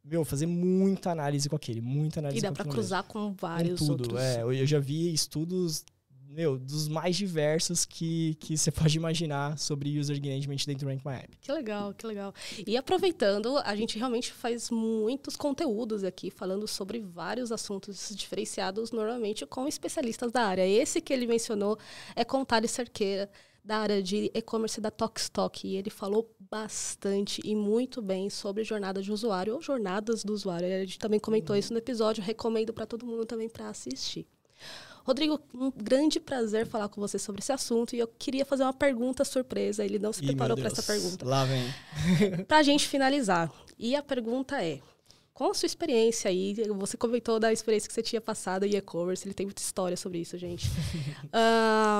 meu, 0.03 0.25
fazer 0.25 0.45
muita 0.45 1.11
análise 1.11 1.47
com 1.47 1.55
aquele, 1.55 1.79
muita 1.79 2.19
análise 2.19 2.39
E 2.39 2.41
dá 2.41 2.51
para 2.51 2.65
cruzar 2.65 3.03
mesmo. 3.03 3.13
com 3.13 3.33
vários 3.33 3.79
com 3.79 3.87
tudo, 3.87 4.01
outros. 4.01 4.21
É, 4.21 4.41
eu 4.41 4.65
já 4.65 4.77
vi 4.77 5.13
estudos, 5.13 5.85
meu, 6.27 6.59
dos 6.59 6.89
mais 6.89 7.15
diversos 7.15 7.85
que, 7.85 8.35
que 8.35 8.57
você 8.57 8.69
pode 8.71 8.97
imaginar 8.97 9.57
sobre 9.57 9.97
user 9.97 10.17
engagement 10.17 10.57
dentro 10.67 10.85
do 10.85 10.91
Rank 10.91 11.05
My 11.05 11.13
App. 11.13 11.37
Que 11.39 11.51
legal, 11.53 11.93
que 11.93 12.05
legal. 12.05 12.33
E 12.67 12.75
aproveitando, 12.75 13.57
a 13.59 13.75
gente 13.77 13.97
realmente 13.97 14.33
faz 14.33 14.69
muitos 14.69 15.37
conteúdos 15.37 16.03
aqui 16.03 16.29
falando 16.29 16.67
sobre 16.67 16.99
vários 16.99 17.51
assuntos 17.51 18.11
diferenciados, 18.13 18.91
normalmente 18.91 19.45
com 19.45 19.67
especialistas 19.67 20.33
da 20.33 20.41
área. 20.43 20.67
Esse 20.67 20.99
que 20.99 21.13
ele 21.13 21.25
mencionou 21.25 21.77
é 22.13 22.25
com 22.25 22.43
Thales 22.43 22.71
Cerqueira 22.71 23.29
da 23.63 23.77
área 23.77 24.03
de 24.03 24.29
e-commerce 24.33 24.81
da 24.81 24.91
Tokstok 24.91 25.65
e 25.65 25.77
ele 25.77 25.89
falou 25.89 26.29
bastante 26.53 27.41
e 27.43 27.55
muito 27.55 27.99
bem 27.99 28.29
sobre 28.29 28.63
jornada 28.63 29.01
de 29.01 29.11
usuário 29.11 29.55
ou 29.55 29.61
jornadas 29.61 30.23
do 30.23 30.31
usuário. 30.31 30.67
A 30.67 30.85
gente 30.85 30.99
também 30.99 31.19
comentou 31.19 31.55
uhum. 31.55 31.59
isso 31.59 31.73
no 31.73 31.79
episódio, 31.79 32.23
recomendo 32.23 32.71
para 32.71 32.85
todo 32.85 33.07
mundo 33.07 33.25
também 33.25 33.49
para 33.49 33.69
assistir. 33.69 34.27
Rodrigo, 35.03 35.41
um 35.51 35.71
grande 35.71 36.19
prazer 36.19 36.67
falar 36.67 36.89
com 36.89 37.01
você 37.01 37.17
sobre 37.17 37.41
esse 37.41 37.51
assunto 37.51 37.95
e 37.95 37.99
eu 37.99 38.07
queria 38.07 38.45
fazer 38.45 38.61
uma 38.61 38.73
pergunta 38.73 39.25
surpresa. 39.25 39.83
Ele 39.83 39.97
não 39.97 40.13
se 40.13 40.23
Ih, 40.23 40.27
preparou 40.27 40.55
para 40.55 40.67
essa 40.67 40.83
pergunta. 40.83 41.25
Lá 41.25 41.43
vem. 41.43 41.63
para 42.47 42.57
a 42.57 42.63
gente 42.63 42.87
finalizar. 42.87 43.51
E 43.79 43.95
a 43.95 44.03
pergunta 44.03 44.63
é: 44.63 44.79
com 45.33 45.49
a 45.49 45.53
sua 45.55 45.65
experiência 45.65 46.29
aí, 46.29 46.53
você 46.77 46.95
comentou 46.95 47.39
da 47.39 47.51
experiência 47.51 47.87
que 47.87 47.95
você 47.95 48.03
tinha 48.03 48.21
passado 48.21 48.63
em 48.63 48.75
e-commerce, 48.75 49.27
ele 49.27 49.33
tem 49.33 49.47
muita 49.47 49.63
história 49.63 49.97
sobre 49.97 50.19
isso, 50.19 50.37
gente. 50.37 50.69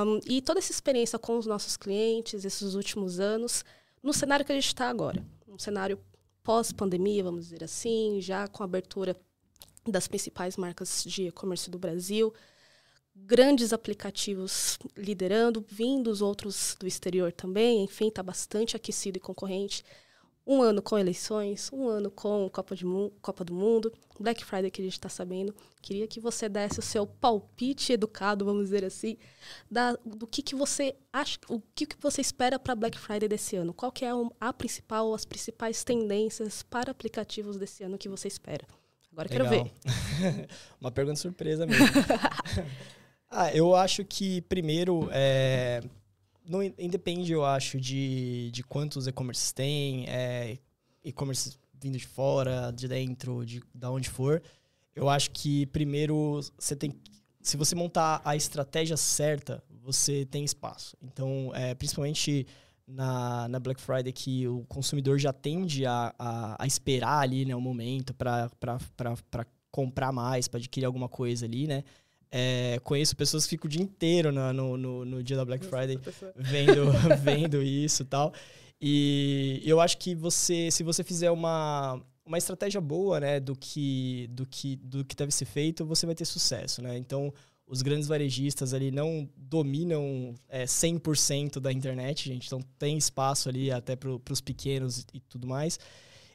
um, 0.06 0.20
e 0.28 0.44
toda 0.44 0.60
essa 0.60 0.72
experiência 0.72 1.18
com 1.18 1.40
os 1.40 1.48
nossos 1.48 1.76
clientes, 1.76 2.46
esses 2.46 2.76
últimos 2.76 3.20
anos, 3.20 3.66
no 4.04 4.14
cenário 4.14 4.46
que 4.46 4.52
a 4.52 4.56
gente 4.56 4.68
está 4.68 4.90
agora, 4.90 5.26
um 5.48 5.58
cenário 5.58 5.98
pós-pandemia, 6.44 7.24
vamos 7.24 7.46
dizer 7.46 7.64
assim, 7.64 8.20
já 8.20 8.48
com 8.48 8.62
a 8.62 8.66
abertura 8.66 9.16
das 9.88 10.08
principais 10.08 10.58
marcas 10.58 11.04
de 11.04 11.28
e-commerce 11.28 11.70
do 11.70 11.80
Brasil, 11.80 12.34
grandes 13.16 13.72
aplicativos 13.72 14.78
liderando, 14.98 15.66
vindos 15.68 16.22
outros 16.22 16.76
do 16.80 16.88
exterior 16.88 17.32
também, 17.32 17.84
enfim, 17.84 18.10
está 18.10 18.22
bastante 18.22 18.76
aquecido 18.76 19.18
e 19.18 19.22
concorrente 19.22 19.84
um 20.46 20.62
ano 20.62 20.82
com 20.82 20.98
eleições, 20.98 21.70
um 21.72 21.88
ano 21.88 22.12
com 22.12 22.50
Copa, 22.50 22.76
de 22.76 22.84
Copa 23.22 23.46
do 23.46 23.54
Mundo, 23.54 23.92
Black 24.20 24.44
Friday 24.44 24.70
que 24.70 24.82
a 24.82 24.84
gente 24.84 24.94
está 24.94 25.08
sabendo. 25.08 25.56
Queria 25.82 26.08
que 26.08 26.20
você 26.20 26.50
desse 26.50 26.80
o 26.80 26.82
seu 26.82 27.08
palpite 27.08 27.94
educado, 27.94 28.44
vamos 28.44 28.66
dizer 28.66 28.84
assim, 28.84 29.18
da, 29.72 29.94
do 30.06 30.28
que, 30.28 30.42
que 30.42 30.56
você 30.56 30.96
acha, 31.12 31.40
o 31.48 31.62
que, 31.74 31.86
que 31.86 31.96
você 32.00 32.22
espera 32.22 32.60
para 32.60 32.76
Black 32.76 33.00
Friday 33.00 33.28
desse 33.28 33.56
ano. 33.56 33.74
Qual 33.74 33.92
que 33.92 34.04
é 34.04 34.12
a 34.40 34.54
principal, 34.54 35.14
as 35.14 35.26
principais 35.26 35.84
tendências 35.84 36.62
para 36.64 36.92
aplicativos 36.92 37.58
desse 37.58 37.84
ano 37.84 37.98
que 37.98 38.10
você 38.10 38.28
espera? 38.28 38.68
Agora 39.12 39.30
Legal. 39.30 39.48
quero 39.50 39.64
ver. 39.64 40.48
Uma 40.82 40.92
pergunta 40.92 41.20
surpresa 41.20 41.66
mesmo. 41.66 41.86
ah, 43.30 43.54
eu 43.56 43.76
acho 43.76 44.04
que 44.04 44.42
primeiro 44.42 45.08
é 45.12 45.82
não 46.46 46.62
independe, 46.64 47.32
eu 47.32 47.46
acho, 47.46 47.80
de, 47.80 48.50
de 48.52 48.64
quantos 48.64 49.08
e-commerces 49.08 49.52
tem, 49.52 50.06
é, 50.08 50.58
e-commerce 51.04 51.58
vindo 51.80 51.98
de 51.98 52.06
fora, 52.06 52.72
de 52.72 52.88
dentro, 52.88 53.46
de 53.46 53.62
da 53.74 53.92
onde 53.92 54.10
for. 54.10 54.42
Eu 54.96 55.10
acho 55.10 55.32
que 55.32 55.66
primeiro 55.68 56.40
você 56.58 56.76
tem 56.76 56.94
se 57.44 57.58
você 57.58 57.76
montar 57.76 58.22
a 58.24 58.36
estratégia 58.38 58.96
certa, 58.96 59.62
você 59.84 60.26
tem 60.26 60.46
espaço. 60.46 60.96
Então, 61.02 61.52
é, 61.54 61.76
principalmente 61.76 62.48
na, 62.88 63.50
na 63.50 63.60
Black 63.60 63.82
Friday, 63.82 64.14
que 64.14 64.48
o 64.48 64.64
consumidor 64.64 65.20
já 65.20 65.34
tende 65.34 65.86
a, 65.86 66.16
a, 66.18 66.64
a 66.64 66.66
esperar 66.66 67.20
ali 67.20 67.46
né, 67.46 67.54
o 67.54 67.60
momento 67.60 68.14
para 68.14 68.50
comprar 69.70 70.14
mais, 70.14 70.48
para 70.48 70.58
adquirir 70.58 70.86
alguma 70.86 71.10
coisa 71.10 71.46
ali, 71.46 71.68
né? 71.68 71.84
É, 72.36 72.80
conheço 72.84 73.16
pessoas 73.16 73.44
que 73.44 73.52
ficam 73.52 73.68
o 73.68 73.70
dia 73.70 73.84
inteiro 73.84 74.32
no, 74.32 74.52
no, 74.52 74.76
no, 74.76 75.06
no 75.06 75.24
dia 75.24 75.38
da 75.38 75.46
Black 75.46 75.64
Friday 75.64 76.00
vendo, 76.36 76.92
vendo 77.22 77.62
isso 77.62 78.02
e 78.02 78.06
tal. 78.06 78.34
E 78.82 79.62
eu 79.64 79.80
acho 79.80 80.00
que 80.00 80.16
você, 80.16 80.72
se 80.72 80.82
você 80.82 81.04
fizer 81.04 81.30
uma, 81.30 82.02
uma 82.26 82.40
estratégia 82.40 82.82
boa, 82.82 83.20
né, 83.20 83.40
do 83.40 83.56
que, 83.56 84.28
do, 84.32 84.48
que, 84.48 84.78
do 84.78 85.06
que 85.06 85.16
deve 85.16 85.32
ser 85.32 85.46
feito, 85.46 85.86
você 85.86 86.08
vai 86.08 86.16
ter 86.16 86.26
sucesso, 86.26 86.82
né? 86.82 86.98
Então, 86.98 87.32
os 87.68 87.84
grandes 87.84 88.08
varejistas 88.08 88.74
ali 88.74 88.90
não 88.90 89.30
dominam 89.38 90.34
é, 90.50 90.66
100% 90.66 91.60
da 91.60 91.72
internet, 91.72 92.28
gente. 92.28 92.48
Então, 92.48 92.62
tem 92.80 92.98
espaço 92.98 93.48
ali 93.48 93.72
até 93.72 93.96
para 93.96 94.10
os 94.10 94.42
pequenos 94.42 95.02
e, 95.02 95.06
e 95.14 95.20
tudo 95.20 95.46
mais. 95.46 95.80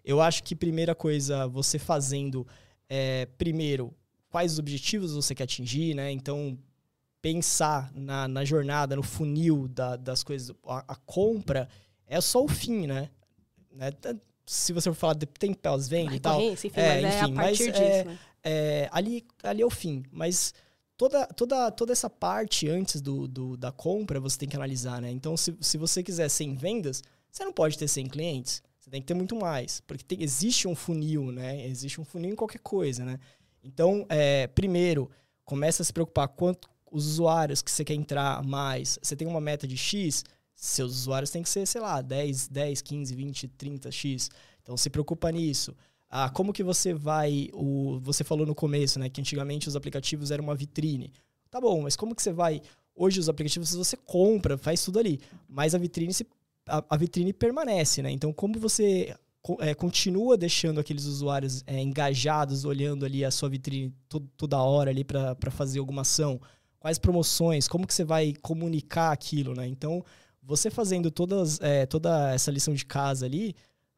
Eu 0.05 0.21
acho 0.21 0.45
que 0.45 0.55
primeira 0.55 0.95
coisa, 0.95 1.49
você 1.49 1.77
fazendo, 1.77 2.47
é, 2.89 3.27
primeiro, 3.37 3.93
quais 4.31 4.53
os 4.53 4.59
objetivos 4.59 5.15
você 5.15 5.35
quer 5.35 5.45
atingir, 5.45 5.95
né? 5.95 6.11
Então, 6.11 6.59
pensar 7.21 7.91
na, 7.95 8.29
na 8.29 8.45
jornada, 8.45 8.97
no 8.97 9.03
funil 9.03 9.69
da, 9.69 9.97
das 9.97 10.23
coisas, 10.23 10.55
a, 10.67 10.85
a, 10.89 10.97
compra 10.97 11.69
é 12.07 12.21
só 12.21 12.43
o 12.43 12.49
fim, 12.49 12.87
né? 12.87 13.11
né? 13.73 13.91
Se 14.47 14.73
você 14.73 14.91
for 14.91 14.97
falar 14.97 15.15
de 15.15 15.27
tem 15.27 15.53
pós-venda 15.53 16.15
e 16.15 16.21
tal. 16.21 16.41
Enfim, 16.41 16.71
é, 16.75 17.03
mas 17.03 17.15
enfim, 17.15 17.19
é 17.19 17.25
a 17.25 17.29
mas, 17.29 17.59
disso, 17.59 17.83
é, 17.83 18.05
né? 18.05 18.19
é, 18.43 18.89
ali, 18.93 19.27
ali 19.43 19.63
é 19.63 19.67
o 19.67 19.71
fim. 19.71 20.05
Mas 20.11 20.55
toda, 20.97 21.27
toda, 21.27 21.71
toda 21.71 21.93
essa 21.93 22.09
parte 22.09 22.69
antes 22.69 23.01
do, 23.01 23.29
do, 23.29 23.57
da 23.57 23.71
compra 23.71 24.19
você 24.19 24.39
tem 24.39 24.49
que 24.49 24.57
analisar, 24.57 25.03
né? 25.03 25.11
Então, 25.11 25.37
se, 25.37 25.55
se 25.61 25.77
você 25.77 26.03
quiser 26.03 26.29
100 26.29 26.55
vendas, 26.55 27.03
você 27.31 27.45
não 27.45 27.53
pode 27.53 27.77
ter 27.77 27.89
100 27.89 28.07
clientes. 28.07 28.63
Você 28.79 28.91
tem 28.91 29.03
que 29.03 29.07
ter 29.07 29.15
muito 29.15 29.37
mais. 29.37 29.81
Porque 29.81 30.03
tem, 30.03 30.23
existe 30.23 30.67
um 30.67 30.75
funil, 30.75 31.31
né? 31.31 31.67
Existe 31.67 32.01
um 32.01 32.05
funil 32.05 32.33
em 32.33 32.37
qualquer 32.37 32.61
coisa, 32.61 33.05
né? 33.05 33.19
Então, 33.69 34.07
é, 34.09 34.47
primeiro, 34.47 35.11
começa 35.45 35.83
a 35.83 35.85
se 35.85 35.93
preocupar 35.93 36.27
quanto 36.29 36.69
os 36.91 37.07
usuários 37.07 37.61
que 37.61 37.71
você 37.71 37.85
quer 37.85 37.95
entrar 37.95 38.43
mais. 38.43 38.99
Você 39.03 39.15
tem 39.15 39.29
uma 39.29 39.41
meta 39.41 39.67
de 39.67 39.77
X, 39.77 40.25
seus 40.55 40.93
usuários 40.93 41.31
têm 41.31 41.43
que 41.43 41.51
ser, 41.51 41.67
sei 41.67 41.81
lá, 41.81 42.01
10, 42.01 42.49
10, 42.49 42.81
15, 42.81 43.15
20, 43.15 43.49
30 43.49 43.91
X. 43.91 44.31
Então 44.63 44.75
se 44.77 44.89
preocupa 44.89 45.31
nisso. 45.31 45.77
Ah, 46.09 46.31
como 46.31 46.53
que 46.53 46.63
você 46.63 46.95
vai. 46.95 47.51
O, 47.53 48.01
você 48.01 48.25
falou 48.25 48.47
no 48.47 48.55
começo, 48.55 48.99
né? 48.99 49.11
Que 49.11 49.21
antigamente 49.21 49.69
os 49.69 49.77
aplicativos 49.77 50.31
eram 50.31 50.45
uma 50.45 50.55
vitrine. 50.55 51.13
Tá 51.51 51.61
bom, 51.61 51.83
mas 51.83 51.95
como 51.95 52.15
que 52.15 52.23
você 52.23 52.33
vai. 52.33 52.63
Hoje 52.95 53.21
os 53.21 53.29
aplicativos 53.29 53.75
você 53.75 53.97
compra, 53.99 54.57
faz 54.57 54.83
tudo 54.83 54.99
ali. 54.99 55.21
Mas 55.47 55.75
a 55.75 55.79
vitrine 55.79 56.15
se, 56.15 56.27
a, 56.67 56.83
a 56.89 56.97
vitrine 56.97 57.35
permanece, 57.35 58.03
né? 58.03 58.11
Então, 58.11 58.33
como 58.33 58.59
você 58.59 59.15
é, 59.61 59.75
continua 59.75 60.37
deixando 60.37 60.81
aqueles 60.81 61.05
usuários 61.05 61.63
é, 61.67 61.81
engajados, 61.81 62.65
olhando 62.65 63.05
ali 63.05 63.25
a 63.25 63.31
sua 63.31 63.49
vitrine 63.49 63.95
toda 64.37 64.63
hora 64.63 64.91
ali 64.91 65.05
para 65.05 65.51
fazer 65.51 65.79
alguma 65.79 66.03
ação? 66.03 66.41
Quais 66.79 66.99
promoções? 66.99 67.67
Como 67.69 67.87
que 67.87 67.95
você 67.95 68.05
vai 68.05 68.35
comunicar 68.41 69.13
aquilo, 69.13 69.55
né? 69.55 69.67
Então, 69.67 70.05
você 70.43 70.71
fazendo 70.71 71.11
todas, 71.11 71.61
é, 71.61 71.87
toda 71.87 72.33
essa 72.33 72.51
lição 72.51 72.73
de 72.73 72.85
casa 72.85 73.27
ali, 73.27 73.55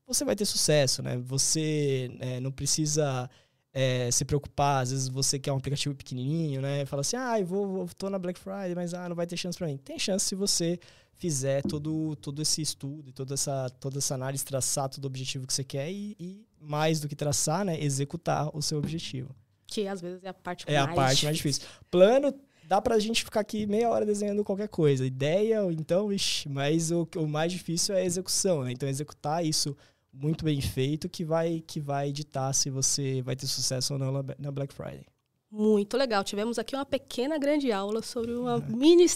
você 0.06 0.24
vai 0.24 0.34
ter 0.34 0.44
sucesso, 0.44 1.02
né? 1.02 1.16
Você 1.18 2.10
é, 2.20 2.40
não 2.40 2.50
precisa 2.50 3.28
é, 3.72 4.10
se 4.10 4.24
preocupar. 4.24 4.82
Às 4.82 4.90
vezes 4.90 5.08
você 5.08 5.38
quer 5.38 5.52
um 5.52 5.56
aplicativo 5.56 5.94
pequenininho, 5.94 6.60
né? 6.60 6.84
Fala 6.86 7.00
assim, 7.00 7.16
ah, 7.16 7.38
eu 7.38 7.46
vou, 7.46 7.66
vou, 7.66 7.88
tô 7.96 8.10
na 8.10 8.18
Black 8.18 8.38
Friday, 8.38 8.74
mas 8.74 8.94
ah, 8.94 9.08
não 9.08 9.16
vai 9.16 9.26
ter 9.26 9.36
chance 9.36 9.56
para 9.56 9.66
mim. 9.66 9.76
Tem 9.76 9.98
chance 9.98 10.26
se 10.26 10.34
você 10.34 10.78
fizer 11.16 11.62
todo, 11.62 12.16
todo 12.16 12.40
esse 12.40 12.62
estudo, 12.62 13.12
toda 13.12 13.34
essa, 13.34 13.68
toda 13.78 13.98
essa 13.98 14.14
análise, 14.14 14.44
traçar 14.44 14.88
todo 14.88 15.04
o 15.04 15.06
objetivo 15.06 15.46
que 15.46 15.52
você 15.52 15.62
quer 15.62 15.90
e, 15.90 16.16
e 16.18 16.46
mais 16.60 16.98
do 16.98 17.08
que 17.08 17.14
traçar, 17.14 17.64
né? 17.64 17.78
Executar 17.80 18.50
o 18.56 18.62
seu 18.62 18.78
objetivo. 18.78 19.34
Que 19.66 19.86
às 19.86 20.00
vezes 20.00 20.24
é 20.24 20.28
a 20.28 20.34
parte 20.34 20.64
é 20.66 20.72
mais 20.72 20.90
a 20.90 20.94
parte 20.94 21.10
difícil. 21.10 21.26
mais 21.26 21.36
difícil. 21.36 21.62
Plano 21.90 22.34
dá 22.64 22.80
pra 22.80 22.98
gente 22.98 23.24
ficar 23.24 23.40
aqui 23.40 23.66
meia 23.66 23.90
hora 23.90 24.06
desenhando 24.06 24.42
qualquer 24.44 24.68
coisa. 24.68 25.04
Ideia, 25.04 25.60
então, 25.72 26.12
ixi, 26.12 26.48
mas 26.48 26.90
o, 26.90 27.06
o 27.16 27.26
mais 27.26 27.52
difícil 27.52 27.94
é 27.94 28.00
a 28.00 28.04
execução, 28.04 28.64
né? 28.64 28.72
Então, 28.72 28.88
executar 28.88 29.44
isso 29.44 29.76
muito 30.12 30.44
bem 30.44 30.60
feito 30.60 31.08
que 31.08 31.24
vai, 31.24 31.62
que 31.66 31.80
vai 31.80 32.12
ditar 32.12 32.52
se 32.54 32.70
você 32.70 33.22
vai 33.22 33.36
ter 33.36 33.46
sucesso 33.46 33.94
ou 33.94 33.98
não 33.98 34.24
na 34.38 34.50
Black 34.50 34.74
Friday. 34.74 35.06
Muito 35.50 35.96
legal. 35.96 36.22
Tivemos 36.22 36.58
aqui 36.58 36.76
uma 36.76 36.86
pequena 36.86 37.36
grande 37.36 37.72
aula 37.72 38.02
sobre 38.02 38.32
uma 38.32 38.58
mini 38.58 39.06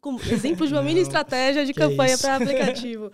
com 0.00 0.16
exemplo 0.16 0.66
de 0.66 0.72
uma 0.72 0.82
mini 0.82 1.00
estratégia 1.00 1.64
de 1.64 1.72
campanha 1.72 2.18
para 2.18 2.36
aplicativo. 2.36 3.12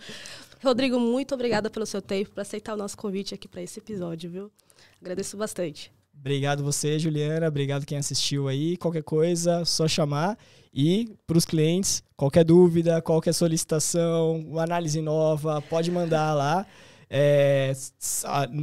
Rodrigo, 0.63 0.99
muito 0.99 1.33
obrigada 1.35 1.69
pelo 1.69 1.85
seu 1.85 2.01
tempo, 2.01 2.31
por 2.31 2.41
aceitar 2.41 2.73
o 2.73 2.77
nosso 2.77 2.97
convite 2.97 3.33
aqui 3.33 3.47
para 3.47 3.61
esse 3.61 3.79
episódio, 3.79 4.29
viu? 4.29 4.51
Agradeço 4.99 5.37
bastante. 5.37 5.91
Obrigado 6.17 6.63
você, 6.63 6.99
Juliana. 6.99 7.47
Obrigado 7.47 7.85
quem 7.85 7.97
assistiu 7.97 8.47
aí. 8.47 8.77
Qualquer 8.77 9.03
coisa, 9.03 9.65
só 9.65 9.87
chamar. 9.87 10.37
E 10.73 11.15
para 11.25 11.37
os 11.37 11.45
clientes, 11.45 12.03
qualquer 12.15 12.43
dúvida, 12.43 13.01
qualquer 13.01 13.33
solicitação, 13.33 14.39
uma 14.39 14.63
análise 14.63 15.01
nova, 15.01 15.61
pode 15.63 15.89
mandar 15.89 16.33
lá. 16.35 16.65
É, 17.13 17.73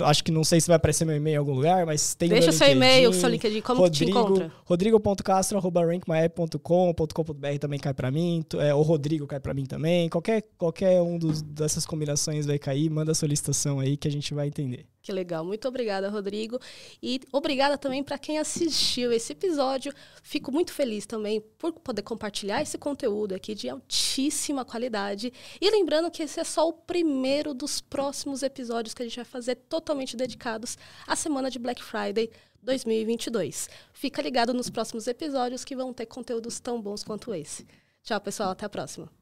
acho 0.07 0.25
que 0.25 0.33
não 0.33 0.43
sei 0.43 0.59
se 0.59 0.69
vai 0.69 0.77
aparecer 0.77 1.05
meu 1.05 1.15
e-mail 1.15 1.35
em 1.35 1.37
algum 1.37 1.53
lugar, 1.53 1.85
mas 1.85 2.15
tem 2.15 2.31
Deixa 2.31 2.51
seu 2.51 2.67
e-mail, 2.67 3.13
seu 3.13 3.29
LinkedIn, 3.29 3.61
como 3.61 3.83
Rodrigo, 3.83 4.07
te 4.07 4.11
encontra? 4.11 4.51
rodrigo.castro.rankmyapp.com.br 4.65 7.59
também 7.61 7.79
cai 7.79 7.93
para 7.93 8.11
mim, 8.11 8.43
é, 8.59 8.73
o 8.73 8.81
Rodrigo 8.81 9.27
cai 9.27 9.39
para 9.39 9.53
mim 9.53 9.67
também. 9.67 10.09
Qualquer, 10.09 10.45
qualquer 10.57 11.03
um 11.03 11.19
dos, 11.19 11.43
dessas 11.43 11.85
combinações 11.85 12.47
vai 12.47 12.59
cair, 12.59 12.89
manda 12.89 13.13
a 13.13 13.15
solicitação 13.15 13.81
aí 13.81 13.99
que 13.99 14.09
a 14.09 14.11
gente 14.11 14.33
vai 14.33 14.47
entender. 14.47 14.87
Que 15.01 15.13
legal. 15.13 15.45
Muito 15.45 15.67
obrigada, 15.69 16.09
Rodrigo. 16.09 16.59
E 17.03 17.21
obrigada 17.33 17.79
também 17.79 18.03
para 18.03 18.19
quem 18.19 18.39
assistiu 18.39 19.13
esse 19.13 19.33
episódio. 19.33 19.93
Fico 20.23 20.53
muito 20.53 20.73
feliz 20.73 21.07
também 21.07 21.41
por 21.57 21.73
poder 21.73 22.03
compartilhar 22.03 22.61
esse 22.61 22.77
conteúdo 22.77 23.35
aqui 23.35 23.55
de 23.55 23.69
altíssima 23.69 24.65
qualidade. 24.65 25.33
E 25.61 25.71
lembrando 25.71 26.11
que 26.11 26.23
esse 26.23 26.41
é 26.41 26.45
só 26.45 26.69
o 26.69 26.73
primeiro 26.73 27.55
dos 27.55 27.81
próximos 27.81 28.43
episódios 28.43 28.93
que 28.93 29.03
a 29.03 29.07
gente 29.07 29.17
vai 29.17 29.25
fazer 29.25 29.55
totalmente 29.55 30.17
dedicados 30.17 30.77
à 31.07 31.15
semana 31.15 31.51
de 31.51 31.59
Black 31.59 31.83
Friday 31.83 32.31
2022. 32.63 33.71
Fica 33.93 34.21
ligado 34.21 34.53
nos 34.53 34.69
próximos 34.69 35.07
episódios 35.07 35.65
que 35.65 35.77
vão 35.77 35.93
ter 35.93 36.07
conteúdos 36.07 36.61
tão 36.61 36.83
bons 36.83 37.05
quanto 37.05 37.35
esse. 37.35 37.67
Tchau, 38.03 38.21
pessoal. 38.21 38.51
Até 38.51 38.67
a 38.67 38.69
próxima. 38.69 39.18